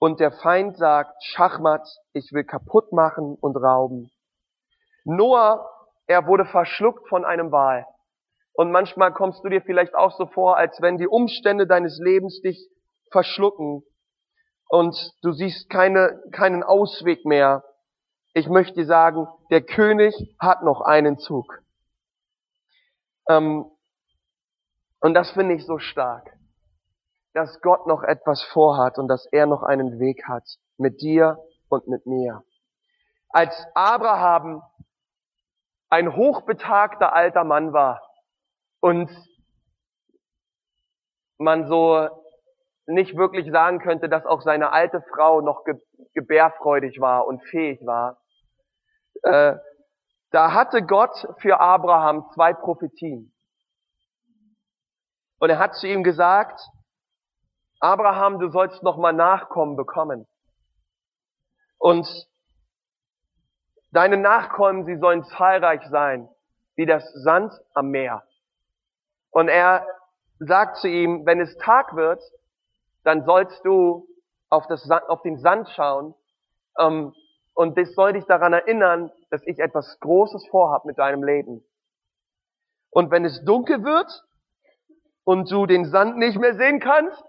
Und 0.00 0.18
der 0.18 0.32
Feind 0.32 0.78
sagt, 0.78 1.22
Schachmat, 1.22 1.86
ich 2.14 2.32
will 2.32 2.44
kaputt 2.44 2.90
machen 2.90 3.36
und 3.38 3.54
rauben. 3.56 4.10
Noah, 5.04 5.70
er 6.06 6.26
wurde 6.26 6.46
verschluckt 6.46 7.06
von 7.10 7.26
einem 7.26 7.52
Wal. 7.52 7.84
Und 8.54 8.72
manchmal 8.72 9.12
kommst 9.12 9.44
du 9.44 9.50
dir 9.50 9.60
vielleicht 9.60 9.94
auch 9.94 10.16
so 10.16 10.24
vor, 10.24 10.56
als 10.56 10.80
wenn 10.80 10.96
die 10.96 11.06
Umstände 11.06 11.66
deines 11.66 11.98
Lebens 11.98 12.40
dich 12.40 12.66
verschlucken 13.12 13.82
und 14.68 14.96
du 15.22 15.32
siehst 15.32 15.68
keine, 15.68 16.22
keinen 16.32 16.62
Ausweg 16.62 17.26
mehr. 17.26 17.62
Ich 18.32 18.48
möchte 18.48 18.76
dir 18.76 18.86
sagen, 18.86 19.28
der 19.50 19.60
König 19.60 20.14
hat 20.40 20.62
noch 20.62 20.80
einen 20.80 21.18
Zug. 21.18 21.62
Ähm, 23.28 23.70
und 25.00 25.12
das 25.12 25.30
finde 25.32 25.56
ich 25.56 25.66
so 25.66 25.78
stark 25.78 26.39
dass 27.32 27.60
Gott 27.60 27.86
noch 27.86 28.02
etwas 28.02 28.42
vorhat 28.42 28.98
und 28.98 29.08
dass 29.08 29.26
er 29.26 29.46
noch 29.46 29.62
einen 29.62 29.98
Weg 29.98 30.26
hat 30.26 30.44
mit 30.76 31.00
dir 31.00 31.38
und 31.68 31.86
mit 31.86 32.06
mir. 32.06 32.42
Als 33.28 33.54
Abraham 33.74 34.62
ein 35.88 36.16
hochbetagter 36.16 37.12
alter 37.12 37.44
Mann 37.44 37.72
war 37.72 38.02
und 38.80 39.10
man 41.38 41.68
so 41.68 42.08
nicht 42.86 43.16
wirklich 43.16 43.50
sagen 43.50 43.78
könnte, 43.78 44.08
dass 44.08 44.26
auch 44.26 44.42
seine 44.42 44.72
alte 44.72 45.02
Frau 45.14 45.40
noch 45.40 45.64
gebärfreudig 46.14 47.00
war 47.00 47.26
und 47.26 47.42
fähig 47.44 47.84
war, 47.86 48.20
äh, 49.22 49.56
da 50.30 50.52
hatte 50.54 50.82
Gott 50.82 51.26
für 51.38 51.58
Abraham 51.60 52.28
zwei 52.34 52.52
Prophetien. 52.52 53.32
Und 55.38 55.50
er 55.50 55.58
hat 55.58 55.74
zu 55.74 55.88
ihm 55.88 56.04
gesagt, 56.04 56.60
Abraham, 57.80 58.38
du 58.38 58.50
sollst 58.50 58.82
noch 58.82 58.98
mal 58.98 59.12
Nachkommen 59.12 59.76
bekommen. 59.76 60.26
Und 61.78 62.06
deine 63.90 64.18
Nachkommen, 64.18 64.84
sie 64.84 64.96
sollen 64.96 65.24
zahlreich 65.24 65.82
sein, 65.88 66.28
wie 66.76 66.86
das 66.86 67.10
Sand 67.14 67.52
am 67.74 67.88
Meer. 67.88 68.22
Und 69.30 69.48
er 69.48 69.86
sagt 70.38 70.76
zu 70.78 70.88
ihm, 70.88 71.24
wenn 71.24 71.40
es 71.40 71.56
Tag 71.56 71.96
wird, 71.96 72.22
dann 73.02 73.24
sollst 73.24 73.64
du 73.64 74.06
auf, 74.50 74.66
das, 74.66 74.88
auf 74.90 75.22
den 75.22 75.38
Sand 75.38 75.68
schauen 75.70 76.14
ähm, 76.78 77.14
und 77.54 77.78
das 77.78 77.94
soll 77.94 78.12
dich 78.12 78.24
daran 78.26 78.52
erinnern, 78.52 79.10
dass 79.30 79.42
ich 79.46 79.58
etwas 79.58 79.98
Großes 80.00 80.46
vorhab 80.48 80.84
mit 80.84 80.98
deinem 80.98 81.22
Leben. 81.22 81.64
Und 82.90 83.10
wenn 83.10 83.24
es 83.24 83.44
dunkel 83.44 83.84
wird 83.84 84.24
und 85.24 85.50
du 85.50 85.66
den 85.66 85.84
Sand 85.84 86.16
nicht 86.16 86.38
mehr 86.38 86.54
sehen 86.54 86.80
kannst, 86.80 87.22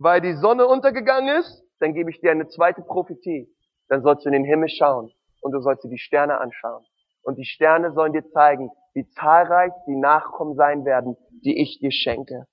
weil 0.00 0.22
die 0.22 0.32
Sonne 0.32 0.66
untergegangen 0.66 1.36
ist, 1.36 1.62
dann 1.78 1.92
gebe 1.92 2.10
ich 2.10 2.20
dir 2.20 2.30
eine 2.30 2.48
zweite 2.48 2.82
Prophetie. 2.82 3.54
Dann 3.88 4.02
sollst 4.02 4.24
du 4.24 4.30
in 4.30 4.32
den 4.32 4.44
Himmel 4.44 4.70
schauen 4.70 5.12
und 5.42 5.52
du 5.52 5.60
sollst 5.60 5.84
dir 5.84 5.90
die 5.90 5.98
Sterne 5.98 6.40
anschauen. 6.40 6.84
Und 7.22 7.36
die 7.36 7.44
Sterne 7.44 7.92
sollen 7.92 8.14
dir 8.14 8.26
zeigen, 8.30 8.70
wie 8.94 9.06
zahlreich 9.10 9.72
die 9.86 9.96
Nachkommen 9.96 10.54
sein 10.56 10.86
werden, 10.86 11.16
die 11.44 11.60
ich 11.60 11.78
dir 11.80 11.92
schenke. 11.92 12.46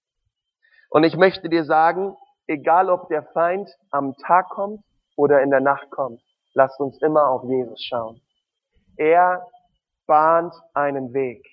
Und 0.89 1.05
ich 1.05 1.15
möchte 1.15 1.47
dir 1.47 1.63
sagen, 1.63 2.17
egal 2.47 2.89
ob 2.89 3.07
der 3.07 3.23
Feind 3.23 3.69
am 3.91 4.15
Tag 4.17 4.49
kommt 4.49 4.81
oder 5.15 5.41
in 5.41 5.49
der 5.49 5.61
Nacht 5.61 5.89
kommt, 5.89 6.21
lasst 6.53 6.79
uns 6.81 7.01
immer 7.01 7.29
auf 7.29 7.43
Jesus 7.45 7.81
schauen. 7.81 8.19
Er 8.97 9.47
bahnt 10.05 10.53
einen 10.73 11.13
Weg. 11.13 11.45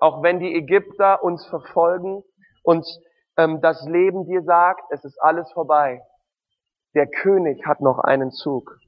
Auch 0.00 0.22
wenn 0.24 0.40
die 0.40 0.52
Ägypter 0.52 1.22
uns 1.22 1.46
verfolgen 1.46 2.24
und 2.64 2.84
das 3.36 3.82
Leben 3.86 4.26
dir 4.26 4.42
sagt, 4.42 4.82
es 4.90 5.04
ist 5.04 5.18
alles 5.22 5.50
vorbei. 5.52 6.02
Der 6.94 7.06
König 7.06 7.66
hat 7.66 7.80
noch 7.80 7.98
einen 7.98 8.30
Zug. 8.30 8.78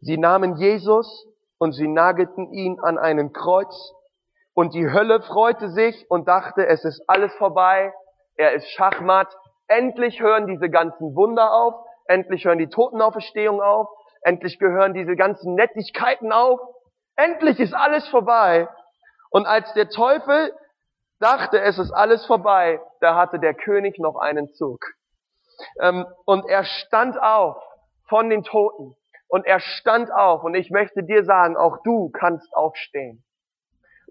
Sie 0.00 0.18
nahmen 0.18 0.56
Jesus 0.56 1.26
und 1.58 1.72
sie 1.72 1.88
nagelten 1.88 2.52
ihn 2.52 2.78
an 2.80 2.98
einen 2.98 3.32
Kreuz 3.32 3.74
und 4.54 4.74
die 4.74 4.90
Hölle 4.90 5.22
freute 5.22 5.70
sich 5.70 6.08
und 6.10 6.28
dachte, 6.28 6.66
es 6.66 6.84
ist 6.84 7.02
alles 7.08 7.34
vorbei, 7.34 7.92
er 8.36 8.52
ist 8.52 8.68
Schachmatt, 8.70 9.34
endlich 9.66 10.20
hören 10.20 10.46
diese 10.46 10.70
ganzen 10.70 11.16
Wunder 11.16 11.52
auf, 11.52 11.74
endlich 12.06 12.44
hören 12.44 12.58
die 12.58 12.68
Totenauferstehung 12.68 13.60
auf, 13.60 13.88
endlich 14.22 14.58
gehören 14.58 14.94
diese 14.94 15.16
ganzen 15.16 15.54
Nettigkeiten 15.54 16.32
auf, 16.32 16.60
endlich 17.16 17.58
ist 17.58 17.74
alles 17.74 18.06
vorbei. 18.08 18.68
Und 19.30 19.46
als 19.46 19.72
der 19.74 19.88
Teufel 19.88 20.52
dachte, 21.20 21.60
es 21.60 21.78
ist 21.78 21.92
alles 21.92 22.26
vorbei, 22.26 22.80
da 23.00 23.16
hatte 23.16 23.38
der 23.38 23.54
König 23.54 23.98
noch 23.98 24.16
einen 24.16 24.52
Zug. 24.54 24.80
Ähm, 25.80 26.06
und 26.24 26.48
er 26.48 26.64
stand 26.64 27.20
auf 27.20 27.56
von 28.08 28.28
den 28.30 28.42
Toten. 28.42 28.96
Und 29.28 29.46
er 29.46 29.60
stand 29.60 30.12
auf. 30.12 30.44
Und 30.44 30.54
ich 30.54 30.70
möchte 30.70 31.02
dir 31.02 31.24
sagen, 31.24 31.56
auch 31.56 31.78
du 31.82 32.10
kannst 32.10 32.54
aufstehen. 32.54 33.24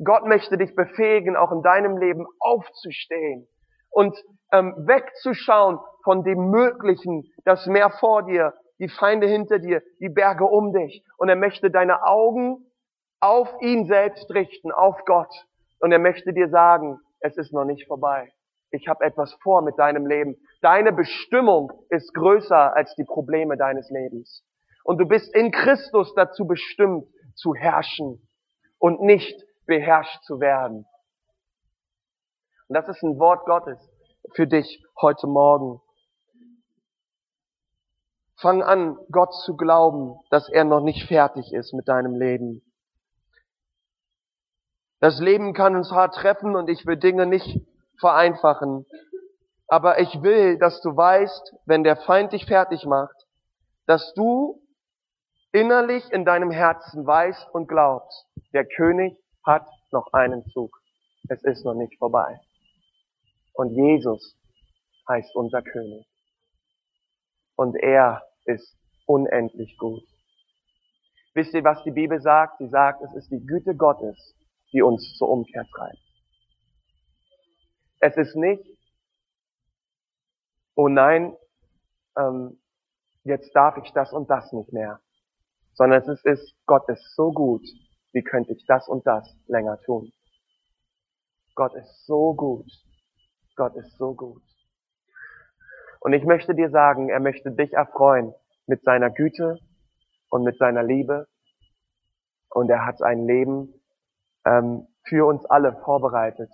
Gott 0.04 0.26
möchte 0.26 0.58
dich 0.58 0.76
befähigen, 0.76 1.36
auch 1.36 1.52
in 1.52 1.62
deinem 1.62 1.98
Leben 1.98 2.26
aufzustehen 2.40 3.48
und 3.92 4.18
ähm, 4.52 4.74
wegzuschauen 4.78 5.80
von 6.04 6.24
dem 6.24 6.50
Möglichen, 6.50 7.32
das 7.46 7.68
Meer 7.68 7.92
vor 7.92 8.24
dir, 8.24 8.54
die 8.80 8.90
Feinde 8.90 9.28
hinter 9.28 9.60
dir, 9.60 9.82
die 10.00 10.10
Berge 10.10 10.46
um 10.46 10.74
dich. 10.74 11.06
Und 11.18 11.30
er 11.30 11.36
möchte 11.36 11.70
deine 11.70 12.04
Augen 12.04 12.66
auf 13.20 13.50
ihn 13.62 13.86
selbst 13.86 14.30
richten, 14.34 14.72
auf 14.72 15.06
Gott. 15.06 15.34
Und 15.84 15.92
er 15.92 16.00
möchte 16.00 16.32
dir 16.32 16.48
sagen, 16.48 16.98
es 17.20 17.36
ist 17.36 17.52
noch 17.52 17.66
nicht 17.66 17.88
vorbei. 17.88 18.32
Ich 18.72 18.88
habe 18.88 19.04
etwas 19.04 19.34
vor 19.44 19.62
mit 19.62 19.78
deinem 19.78 20.06
Leben. 20.06 20.38
Deine 20.62 20.94
Bestimmung 20.94 21.74
ist 21.90 22.14
größer 22.14 22.74
als 22.74 22.96
die 22.96 23.04
Probleme 23.04 23.58
deines 23.58 23.90
Lebens. 23.90 24.46
Und 24.86 24.98
du 24.98 25.06
bist 25.06 25.36
in 25.36 25.52
Christus 25.52 26.14
dazu 26.16 26.48
bestimmt, 26.48 27.06
zu 27.36 27.54
herrschen 27.54 28.26
und 28.80 29.02
nicht 29.02 29.44
beherrscht 29.66 30.24
zu 30.24 30.40
werden. 30.40 30.86
Und 32.70 32.76
das 32.78 32.88
ist 32.88 33.04
ein 33.04 33.20
Wort 33.20 33.46
Gottes 33.46 33.78
für 34.36 34.48
dich 34.48 34.86
heute 35.02 35.28
Morgen. 35.28 35.82
Fang 38.38 38.64
an, 38.64 38.98
Gott 39.12 39.34
zu 39.34 39.58
glauben, 39.58 40.18
dass 40.30 40.48
er 40.48 40.64
noch 40.64 40.82
nicht 40.82 41.10
fertig 41.10 41.52
ist 41.52 41.74
mit 41.74 41.90
deinem 41.90 42.16
Leben. 42.16 42.62
Das 45.04 45.20
Leben 45.20 45.54
kann 45.54 45.76
uns 45.76 45.92
hart 45.92 46.16
treffen 46.16 46.56
und 46.56 46.70
ich 46.70 46.86
will 46.86 46.96
Dinge 46.96 47.26
nicht 47.26 47.60
vereinfachen. 48.00 48.86
Aber 49.68 50.00
ich 50.00 50.22
will, 50.22 50.58
dass 50.58 50.80
du 50.80 50.96
weißt, 50.96 51.56
wenn 51.66 51.84
der 51.84 51.98
Feind 51.98 52.32
dich 52.32 52.46
fertig 52.46 52.86
macht, 52.86 53.14
dass 53.86 54.14
du 54.14 54.62
innerlich 55.52 56.10
in 56.14 56.24
deinem 56.24 56.52
Herzen 56.52 57.06
weißt 57.06 57.50
und 57.54 57.68
glaubst, 57.68 58.30
der 58.54 58.66
König 58.66 59.18
hat 59.46 59.68
noch 59.92 60.14
einen 60.14 60.46
Zug. 60.54 60.80
Es 61.28 61.44
ist 61.44 61.66
noch 61.66 61.76
nicht 61.76 61.98
vorbei. 62.00 62.40
Und 63.56 63.72
Jesus 63.72 64.38
heißt 65.10 65.36
unser 65.36 65.64
König. 65.64 66.08
Und 67.58 67.76
er 67.76 68.24
ist 68.46 68.74
unendlich 69.06 69.78
gut. 69.78 70.04
Wisst 71.34 71.54
ihr, 71.54 71.66
was 71.66 71.84
die 71.84 71.92
Bibel 71.92 72.22
sagt? 72.22 72.60
Sie 72.60 72.70
sagt, 72.70 73.02
es 73.02 73.14
ist 73.16 73.32
die 73.32 73.46
Güte 73.46 73.76
Gottes, 73.76 74.34
die 74.74 74.82
uns 74.82 75.16
zur 75.18 75.30
Umkehr 75.30 75.66
treibt. 75.74 75.98
Es 78.00 78.18
ist 78.18 78.36
nicht, 78.36 78.64
oh 80.76 80.90
nein, 80.90 81.36
ähm, 82.18 82.60
jetzt 83.24 83.56
darf 83.56 83.78
ich 83.78 83.92
das 83.94 84.12
und 84.12 84.30
das 84.30 84.52
nicht 84.52 84.74
mehr, 84.74 85.00
sondern 85.74 86.02
es 86.02 86.26
ist, 86.26 86.54
Gott 86.66 86.88
ist 86.90 87.16
so 87.16 87.32
gut, 87.32 87.66
wie 88.12 88.24
könnte 88.24 88.54
ich 88.54 88.66
das 88.66 88.88
und 88.88 89.08
das 89.08 89.36
länger 89.48 89.80
tun? 89.82 90.12
Gott 91.56 91.74
ist 91.76 92.06
so 92.06 92.34
gut. 92.34 92.70
Gott 93.56 93.76
ist 93.76 93.96
so 93.98 94.14
gut. 94.16 94.42
Und 96.00 96.14
ich 96.14 96.24
möchte 96.24 96.56
dir 96.56 96.70
sagen, 96.70 97.10
er 97.10 97.20
möchte 97.20 97.52
dich 97.52 97.74
erfreuen 97.74 98.34
mit 98.66 98.84
seiner 98.84 99.10
Güte 99.10 99.60
und 100.30 100.44
mit 100.44 100.58
seiner 100.58 100.84
Liebe. 100.84 101.28
Und 102.50 102.70
er 102.70 102.86
hat 102.86 103.02
ein 103.02 103.26
Leben 103.26 103.74
ähm, 104.46 104.88
für 105.06 105.26
uns 105.26 105.46
alle 105.46 105.76
vorbereitet, 105.84 106.50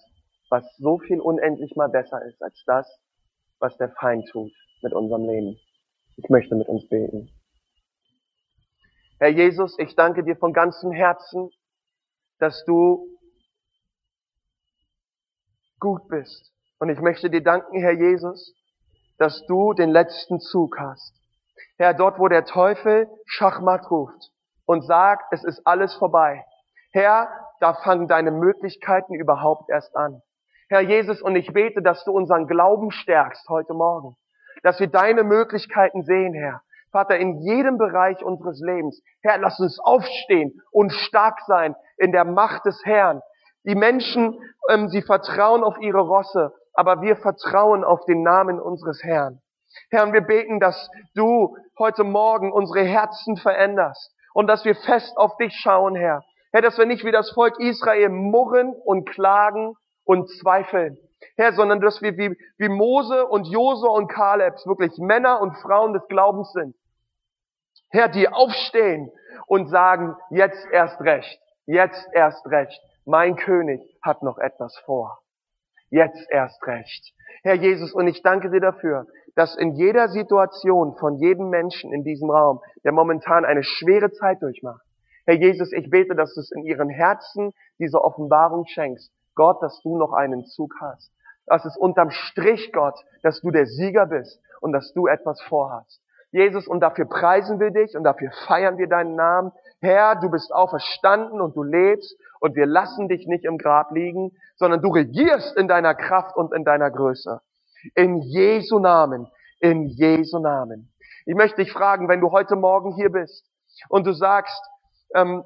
was 0.49 0.63
so 0.77 0.99
viel 0.99 1.19
unendlich 1.19 1.75
mal 1.75 1.89
besser 1.89 2.23
ist 2.25 2.41
als 2.41 2.61
das, 2.65 2.99
was 3.59 3.77
der 3.77 3.89
Feind 3.91 4.27
tut 4.29 4.51
mit 4.81 4.93
unserem 4.93 5.25
Leben. 5.25 5.57
Ich 6.17 6.29
möchte 6.29 6.55
mit 6.55 6.67
uns 6.67 6.87
beten. 6.89 7.29
Herr 9.19 9.29
Jesus, 9.29 9.77
ich 9.79 9.95
danke 9.95 10.23
dir 10.23 10.37
von 10.37 10.53
ganzem 10.53 10.91
Herzen, 10.91 11.49
dass 12.39 12.63
du 12.65 13.05
gut 15.79 16.07
bist. 16.07 16.53
Und 16.79 16.89
ich 16.89 16.99
möchte 16.99 17.29
dir 17.29 17.43
danken, 17.43 17.79
Herr 17.79 17.93
Jesus, 17.93 18.55
dass 19.17 19.45
du 19.47 19.73
den 19.73 19.89
letzten 19.89 20.39
Zug 20.39 20.79
hast. 20.79 21.13
Herr, 21.77 21.93
dort, 21.93 22.19
wo 22.19 22.27
der 22.27 22.45
Teufel 22.45 23.09
Schachmatt 23.25 23.91
ruft 23.91 24.31
und 24.65 24.85
sagt, 24.85 25.23
es 25.31 25.43
ist 25.43 25.65
alles 25.65 25.93
vorbei. 25.95 26.45
Herr, 26.91 27.29
da 27.59 27.73
fangen 27.73 28.07
deine 28.07 28.31
Möglichkeiten 28.31 29.13
überhaupt 29.13 29.69
erst 29.69 29.95
an. 29.95 30.21
Herr 30.69 30.81
Jesus, 30.81 31.21
und 31.21 31.35
ich 31.35 31.51
bete, 31.51 31.81
dass 31.81 32.03
du 32.05 32.11
unseren 32.11 32.47
Glauben 32.47 32.91
stärkst 32.91 33.47
heute 33.49 33.73
Morgen. 33.73 34.15
Dass 34.61 34.79
wir 34.79 34.87
deine 34.87 35.23
Möglichkeiten 35.23 36.03
sehen, 36.03 36.33
Herr. 36.33 36.61
Vater, 36.91 37.17
in 37.17 37.39
jedem 37.39 37.77
Bereich 37.77 38.23
unseres 38.23 38.59
Lebens. 38.59 39.01
Herr, 39.21 39.37
lass 39.37 39.59
uns 39.59 39.79
aufstehen 39.79 40.59
und 40.71 40.91
stark 40.91 41.39
sein 41.45 41.75
in 41.97 42.11
der 42.11 42.25
Macht 42.25 42.65
des 42.65 42.81
Herrn. 42.83 43.21
Die 43.65 43.75
Menschen, 43.75 44.39
ähm, 44.69 44.87
sie 44.89 45.01
vertrauen 45.01 45.63
auf 45.63 45.77
ihre 45.79 46.01
Rosse, 46.01 46.53
aber 46.73 47.01
wir 47.01 47.15
vertrauen 47.17 47.83
auf 47.83 48.05
den 48.05 48.23
Namen 48.23 48.59
unseres 48.59 49.03
Herrn. 49.03 49.41
Herr, 49.91 50.03
und 50.03 50.13
wir 50.13 50.21
beten, 50.21 50.59
dass 50.59 50.89
du 51.15 51.55
heute 51.77 52.03
Morgen 52.03 52.51
unsere 52.51 52.85
Herzen 52.85 53.37
veränderst 53.37 54.15
und 54.33 54.47
dass 54.47 54.65
wir 54.65 54.75
fest 54.75 55.15
auf 55.17 55.35
dich 55.37 55.53
schauen, 55.53 55.95
Herr. 55.95 56.23
Herr, 56.51 56.61
dass 56.61 56.77
wir 56.77 56.85
nicht 56.85 57.05
wie 57.05 57.11
das 57.11 57.31
Volk 57.31 57.59
Israel 57.59 58.09
murren 58.09 58.73
und 58.73 59.07
klagen 59.07 59.75
und 60.03 60.29
zweifeln. 60.39 60.97
Herr, 61.35 61.53
sondern 61.53 61.81
dass 61.81 62.01
wir 62.01 62.17
wie, 62.17 62.37
wie 62.57 62.69
Mose 62.69 63.25
und 63.27 63.45
Josua 63.47 63.91
und 63.91 64.07
Kalebs 64.07 64.65
wirklich 64.65 64.97
Männer 64.97 65.41
und 65.41 65.55
Frauen 65.57 65.93
des 65.93 66.07
Glaubens 66.07 66.51
sind. 66.53 66.75
Herr, 67.91 68.09
die 68.09 68.27
aufstehen 68.27 69.11
und 69.47 69.69
sagen, 69.69 70.15
jetzt 70.31 70.65
erst 70.71 70.99
recht, 71.01 71.39
jetzt 71.65 72.07
erst 72.13 72.45
recht. 72.47 72.79
Mein 73.05 73.35
König 73.35 73.81
hat 74.01 74.21
noch 74.23 74.37
etwas 74.37 74.77
vor. 74.85 75.19
Jetzt 75.89 76.29
erst 76.29 76.65
recht. 76.67 77.13
Herr 77.43 77.55
Jesus, 77.55 77.93
und 77.93 78.07
ich 78.07 78.21
danke 78.21 78.49
dir 78.51 78.59
dafür, 78.59 79.07
dass 79.35 79.55
in 79.55 79.75
jeder 79.75 80.09
Situation 80.09 80.95
von 80.99 81.15
jedem 81.15 81.49
Menschen 81.49 81.93
in 81.93 82.03
diesem 82.03 82.29
Raum, 82.29 82.59
der 82.83 82.91
momentan 82.91 83.45
eine 83.45 83.63
schwere 83.63 84.11
Zeit 84.11 84.41
durchmacht, 84.41 84.83
Herr 85.29 85.35
Jesus, 85.35 85.71
ich 85.73 85.91
bete, 85.91 86.15
dass 86.15 86.33
du 86.33 86.41
es 86.41 86.49
in 86.49 86.65
ihren 86.65 86.89
Herzen 86.89 87.53
diese 87.77 88.03
Offenbarung 88.03 88.65
schenkst. 88.65 89.11
Gott, 89.35 89.61
dass 89.61 89.79
du 89.83 89.95
noch 89.95 90.11
einen 90.11 90.47
Zug 90.47 90.73
hast. 90.81 91.11
Dass 91.45 91.65
es 91.65 91.77
unterm 91.77 92.09
Strich, 92.09 92.73
Gott, 92.73 92.95
dass 93.21 93.39
du 93.41 93.51
der 93.51 93.67
Sieger 93.67 94.07
bist 94.07 94.41
und 94.59 94.71
dass 94.71 94.91
du 94.93 95.05
etwas 95.05 95.39
vorhast. 95.43 96.01
Jesus, 96.31 96.67
und 96.67 96.79
dafür 96.79 97.05
preisen 97.05 97.59
wir 97.59 97.69
dich 97.69 97.95
und 97.95 98.05
dafür 98.05 98.31
feiern 98.47 98.79
wir 98.79 98.87
deinen 98.87 99.13
Namen. 99.13 99.51
Herr, 99.81 100.15
du 100.15 100.31
bist 100.31 100.51
auferstanden 100.51 101.41
und 101.41 101.55
du 101.55 101.61
lebst 101.61 102.17
und 102.39 102.55
wir 102.55 102.65
lassen 102.65 103.07
dich 103.07 103.27
nicht 103.27 103.45
im 103.45 103.59
Grab 103.59 103.91
liegen, 103.91 104.31
sondern 104.55 104.81
du 104.81 104.89
regierst 104.89 105.55
in 105.57 105.67
deiner 105.67 105.93
Kraft 105.93 106.35
und 106.37 106.55
in 106.55 106.65
deiner 106.65 106.89
Größe. 106.89 107.39
In 107.93 108.17
Jesu 108.23 108.79
Namen, 108.79 109.27
in 109.59 109.89
Jesu 109.89 110.39
Namen. 110.39 110.91
Ich 111.27 111.35
möchte 111.35 111.57
dich 111.57 111.71
fragen, 111.71 112.09
wenn 112.09 112.19
du 112.19 112.31
heute 112.31 112.55
Morgen 112.55 112.95
hier 112.95 113.11
bist 113.11 113.45
und 113.89 114.07
du 114.07 114.13
sagst, 114.13 114.59
ähm, 115.15 115.43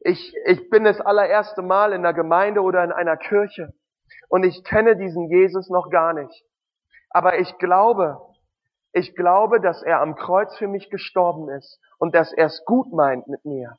ich, 0.00 0.34
ich 0.46 0.70
bin 0.70 0.84
das 0.84 1.00
allererste 1.00 1.62
Mal 1.62 1.92
in 1.92 2.04
einer 2.04 2.14
Gemeinde 2.14 2.60
oder 2.60 2.84
in 2.84 2.92
einer 2.92 3.16
Kirche 3.16 3.72
und 4.28 4.44
ich 4.44 4.62
kenne 4.64 4.96
diesen 4.96 5.28
Jesus 5.30 5.68
noch 5.68 5.90
gar 5.90 6.12
nicht. 6.12 6.44
Aber 7.10 7.38
ich 7.38 7.56
glaube, 7.58 8.18
ich 8.92 9.14
glaube, 9.14 9.60
dass 9.60 9.82
er 9.82 10.00
am 10.00 10.14
Kreuz 10.14 10.56
für 10.56 10.68
mich 10.68 10.90
gestorben 10.90 11.48
ist 11.50 11.80
und 11.98 12.14
dass 12.14 12.32
er 12.32 12.46
es 12.46 12.64
gut 12.64 12.92
meint 12.92 13.26
mit 13.28 13.44
mir. 13.44 13.76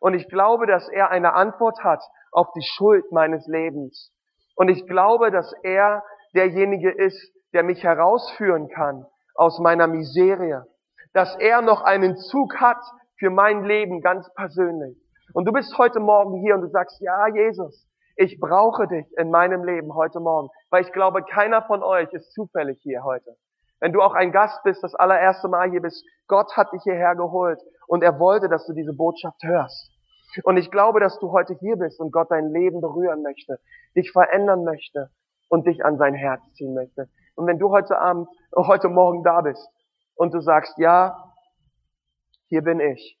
Und 0.00 0.14
ich 0.14 0.28
glaube, 0.28 0.66
dass 0.66 0.88
er 0.88 1.10
eine 1.10 1.34
Antwort 1.34 1.82
hat 1.82 2.02
auf 2.32 2.48
die 2.52 2.62
Schuld 2.62 3.10
meines 3.12 3.46
Lebens. 3.46 4.12
Und 4.54 4.68
ich 4.68 4.86
glaube, 4.86 5.30
dass 5.30 5.52
er 5.62 6.02
derjenige 6.34 6.90
ist, 6.90 7.32
der 7.52 7.62
mich 7.62 7.82
herausführen 7.82 8.68
kann 8.68 9.06
aus 9.34 9.58
meiner 9.58 9.86
Miserie. 9.86 10.66
Dass 11.12 11.36
er 11.36 11.62
noch 11.62 11.82
einen 11.82 12.16
Zug 12.16 12.56
hat 12.60 12.82
für 13.18 13.30
mein 13.30 13.64
Leben 13.64 14.00
ganz 14.00 14.32
persönlich. 14.34 14.96
Und 15.34 15.46
du 15.46 15.52
bist 15.52 15.76
heute 15.76 16.00
Morgen 16.00 16.40
hier 16.40 16.54
und 16.54 16.62
du 16.62 16.68
sagst, 16.68 17.00
ja, 17.00 17.28
Jesus, 17.28 17.86
ich 18.16 18.40
brauche 18.40 18.88
dich 18.88 19.06
in 19.16 19.30
meinem 19.30 19.64
Leben 19.64 19.94
heute 19.94 20.20
Morgen, 20.20 20.48
weil 20.70 20.82
ich 20.82 20.92
glaube, 20.92 21.22
keiner 21.22 21.62
von 21.62 21.82
euch 21.82 22.12
ist 22.12 22.32
zufällig 22.32 22.78
hier 22.82 23.04
heute. 23.04 23.36
Wenn 23.80 23.92
du 23.92 24.00
auch 24.00 24.14
ein 24.14 24.32
Gast 24.32 24.60
bist, 24.64 24.82
das 24.82 24.94
allererste 24.94 25.48
Mal 25.48 25.70
hier 25.70 25.82
bist, 25.82 26.04
Gott 26.26 26.56
hat 26.56 26.72
dich 26.72 26.82
hierher 26.82 27.14
geholt 27.14 27.60
und 27.86 28.02
er 28.02 28.18
wollte, 28.18 28.48
dass 28.48 28.66
du 28.66 28.72
diese 28.72 28.92
Botschaft 28.92 29.42
hörst. 29.42 29.92
Und 30.44 30.56
ich 30.56 30.70
glaube, 30.70 31.00
dass 31.00 31.18
du 31.20 31.32
heute 31.32 31.54
hier 31.54 31.76
bist 31.76 32.00
und 32.00 32.12
Gott 32.12 32.30
dein 32.30 32.50
Leben 32.50 32.80
berühren 32.80 33.22
möchte, 33.22 33.60
dich 33.96 34.10
verändern 34.10 34.64
möchte 34.64 35.10
und 35.48 35.66
dich 35.66 35.84
an 35.84 35.96
sein 35.96 36.14
Herz 36.14 36.42
ziehen 36.54 36.74
möchte. 36.74 37.08
Und 37.34 37.46
wenn 37.46 37.58
du 37.58 37.70
heute 37.70 37.98
Abend, 37.98 38.28
heute 38.54 38.88
Morgen 38.88 39.22
da 39.22 39.40
bist 39.40 39.68
und 40.16 40.34
du 40.34 40.40
sagst, 40.40 40.76
ja, 40.78 41.27
hier 42.48 42.62
bin 42.62 42.80
ich, 42.80 43.18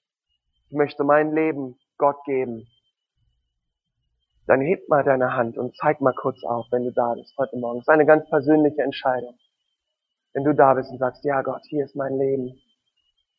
ich 0.68 0.76
möchte 0.76 1.04
mein 1.04 1.32
Leben 1.32 1.78
Gott 1.98 2.16
geben, 2.24 2.66
dann 4.46 4.62
heb 4.62 4.88
mal 4.88 5.04
deine 5.04 5.34
Hand 5.34 5.58
und 5.58 5.76
zeig 5.76 6.00
mal 6.00 6.14
kurz 6.14 6.42
auf, 6.44 6.66
wenn 6.70 6.84
du 6.84 6.92
da 6.92 7.14
bist 7.14 7.36
heute 7.36 7.58
Morgen. 7.58 7.80
Das 7.80 7.84
ist 7.84 7.92
eine 7.92 8.06
ganz 8.06 8.28
persönliche 8.30 8.82
Entscheidung. 8.82 9.38
Wenn 10.32 10.44
du 10.44 10.54
da 10.54 10.72
bist 10.72 10.90
und 10.90 10.98
sagst, 10.98 11.22
ja 11.24 11.42
Gott, 11.42 11.62
hier 11.68 11.84
ist 11.84 11.94
mein 11.94 12.16
Leben. 12.18 12.58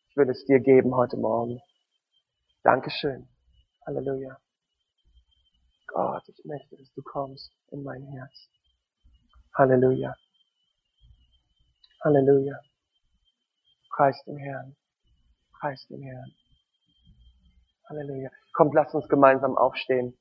Ich 0.10 0.17
will 0.17 0.30
es 0.30 0.45
dir 0.45 0.60
geben 0.60 0.95
heute 0.95 1.17
Morgen. 1.17 1.60
Dankeschön. 2.63 3.28
Halleluja. 3.88 4.38
Gott, 5.88 6.23
ich 6.28 6.45
möchte, 6.45 6.78
dass 6.78 6.93
du 6.93 7.02
kommst 7.02 7.52
in 7.71 7.82
mein 7.82 8.04
Herz. 8.04 8.49
Halleluja. 9.56 10.15
Halleluja. 12.04 12.60
Preis 13.89 14.23
den 14.25 14.38
Herrn. 14.38 14.75
Preis 15.60 15.86
den 15.88 16.02
Herrn. 16.02 16.32
Halleluja. 17.89 18.30
Kommt, 18.54 18.74
lasst 18.74 18.95
uns 18.95 19.10
gemeinsam 19.10 19.58
aufstehen. 19.58 20.17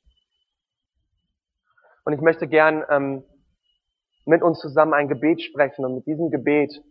Und 2.05 2.12
ich 2.12 2.20
möchte 2.20 2.48
gern 2.48 2.85
ähm, 2.90 3.24
mit 4.24 4.42
uns 4.42 4.59
zusammen 4.59 4.94
ein 4.94 5.09
Gebet 5.09 5.40
sprechen. 5.42 5.85
Und 5.85 5.94
mit 5.94 6.07
diesem 6.07 6.31
Gebet 6.31 6.83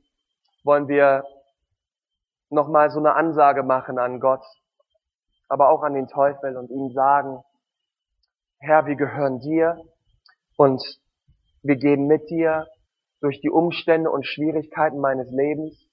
wollen 0.63 0.87
wir 0.87 1.25
nochmal 2.49 2.89
so 2.89 2.99
eine 2.99 3.15
Ansage 3.15 3.63
machen 3.63 3.99
an 3.99 4.21
Gott, 4.21 4.45
aber 5.49 5.69
auch 5.69 5.83
an 5.83 5.93
den 5.93 6.07
Teufel 6.07 6.55
und 6.55 6.69
ihm 6.69 6.91
sagen, 6.93 7.43
Herr, 8.59 8.85
wir 8.85 8.95
gehören 8.95 9.39
dir 9.39 9.77
und 10.55 10.81
wir 11.63 11.75
gehen 11.75 12.07
mit 12.07 12.29
dir 12.29 12.67
durch 13.19 13.41
die 13.41 13.49
Umstände 13.49 14.09
und 14.09 14.25
Schwierigkeiten 14.25 14.99
meines 14.99 15.29
Lebens. 15.31 15.86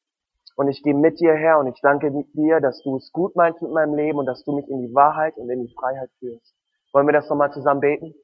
Und 0.57 0.69
ich 0.69 0.83
gehe 0.83 0.95
mit 0.95 1.19
dir 1.21 1.35
her 1.35 1.59
und 1.59 1.67
ich 1.67 1.81
danke 1.83 2.13
dir, 2.33 2.61
dass 2.61 2.81
du 2.83 2.97
es 2.97 3.11
gut 3.13 3.35
meinst 3.35 3.61
mit 3.61 3.73
meinem 3.73 3.95
Leben 3.95 4.19
und 4.19 4.27
dass 4.27 4.45
du 4.45 4.55
mich 4.55 4.69
in 4.69 4.83
die 4.83 4.95
Wahrheit 4.95 5.37
und 5.37 5.51
in 5.51 5.67
die 5.67 5.75
Freiheit 5.75 6.11
führst. 6.21 6.55
Wollen 6.93 7.09
wir 7.09 7.13
das 7.13 7.29
nochmal 7.29 7.53
zusammen 7.53 7.81
beten? 7.81 8.15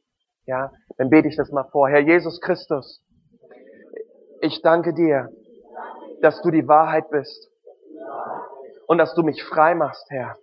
Ja, 0.47 0.73
dann 0.97 1.11
bete 1.11 1.29
ich 1.29 1.37
das 1.37 1.51
mal 1.51 1.64
vor. 1.64 1.88
Herr 1.88 2.01
Jesus 2.01 2.40
Christus, 2.40 3.05
ich 4.40 4.62
danke 4.62 4.95
dir, 4.95 5.29
dass 6.23 6.40
du 6.43 6.51
die 6.51 6.66
Wahrheit 6.69 7.11
bist 7.11 7.51
und 8.87 8.99
dass 8.99 9.14
du 9.14 9.23
mich 9.23 9.43
frei 9.43 9.75
machst, 9.75 10.07
Herr. 10.11 10.37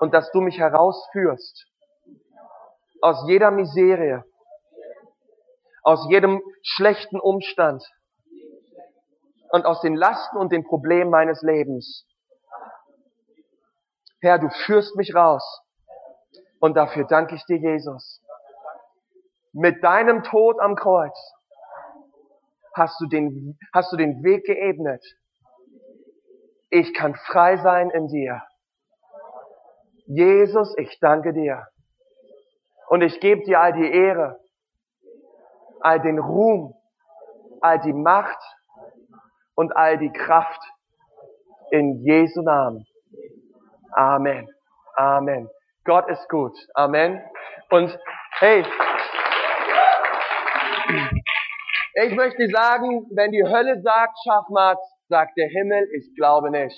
Und 0.00 0.14
dass 0.14 0.30
du 0.32 0.40
mich 0.40 0.58
herausführst 0.58 1.66
aus 3.00 3.24
jeder 3.26 3.50
Miserie, 3.50 4.24
aus 5.82 6.06
jedem 6.10 6.42
schlechten 6.62 7.20
Umstand 7.20 7.82
und 9.50 9.64
aus 9.64 9.80
den 9.80 9.94
Lasten 9.94 10.36
und 10.36 10.52
den 10.52 10.64
Problemen 10.64 11.10
meines 11.10 11.42
Lebens. 11.42 12.06
Herr, 14.20 14.38
du 14.38 14.48
führst 14.48 14.96
mich 14.96 15.14
raus. 15.14 15.62
Und 16.58 16.76
dafür 16.76 17.04
danke 17.04 17.34
ich 17.34 17.44
dir, 17.44 17.58
Jesus. 17.58 18.22
Mit 19.52 19.84
deinem 19.84 20.22
Tod 20.22 20.58
am 20.60 20.74
Kreuz 20.74 21.16
hast 22.74 23.00
du 23.00 23.06
den, 23.06 23.58
hast 23.72 23.92
du 23.92 23.96
den 23.96 24.22
Weg 24.22 24.44
geebnet. 24.44 25.04
Ich 26.70 26.92
kann 26.94 27.14
frei 27.14 27.56
sein 27.58 27.90
in 27.90 28.08
dir. 28.08 28.42
Jesus, 30.06 30.74
ich 30.76 30.98
danke 31.00 31.32
dir. 31.32 31.66
Und 32.88 33.02
ich 33.02 33.18
gebe 33.20 33.42
dir 33.44 33.60
all 33.60 33.72
die 33.72 33.90
Ehre, 33.90 34.38
all 35.80 36.00
den 36.00 36.18
Ruhm, 36.18 36.74
all 37.60 37.80
die 37.80 37.92
Macht 37.92 38.38
und 39.56 39.76
all 39.76 39.98
die 39.98 40.12
Kraft 40.12 40.60
in 41.72 42.04
Jesu 42.04 42.42
Namen. 42.42 42.86
Amen. 43.92 44.48
Amen. 44.96 45.48
Gott 45.84 46.08
ist 46.08 46.28
gut. 46.28 46.56
Amen. 46.74 47.20
Und 47.70 47.98
hey, 48.38 48.64
ich 52.04 52.14
möchte 52.14 52.48
sagen, 52.48 53.06
wenn 53.14 53.32
die 53.32 53.42
Hölle 53.42 53.80
sagt, 53.82 54.18
Schachmat, 54.24 54.78
sagt 55.08 55.36
der 55.36 55.48
Himmel, 55.48 55.88
ich 55.96 56.14
glaube 56.14 56.50
nicht. 56.50 56.76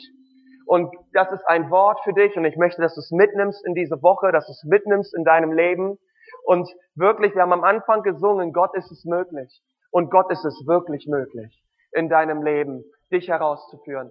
Und 0.66 0.94
das 1.14 1.32
ist 1.32 1.42
ein 1.46 1.70
Wort 1.70 2.00
für 2.04 2.12
dich 2.12 2.36
und 2.36 2.44
ich 2.44 2.56
möchte, 2.56 2.82
dass 2.82 2.94
du 2.94 3.00
es 3.00 3.10
mitnimmst 3.10 3.64
in 3.66 3.74
diese 3.74 4.02
Woche, 4.02 4.32
dass 4.32 4.46
du 4.46 4.52
es 4.52 4.64
mitnimmst 4.64 5.14
in 5.14 5.24
deinem 5.24 5.52
Leben. 5.52 5.98
Und 6.44 6.68
wirklich, 6.94 7.34
wir 7.34 7.42
haben 7.42 7.52
am 7.52 7.64
Anfang 7.64 8.02
gesungen, 8.02 8.52
Gott 8.52 8.76
ist 8.76 8.92
es 8.92 9.04
möglich. 9.04 9.62
Und 9.90 10.10
Gott 10.10 10.30
ist 10.30 10.44
es 10.44 10.66
wirklich 10.66 11.06
möglich, 11.08 11.62
in 11.92 12.08
deinem 12.08 12.42
Leben 12.42 12.84
dich 13.12 13.28
herauszuführen. 13.28 14.10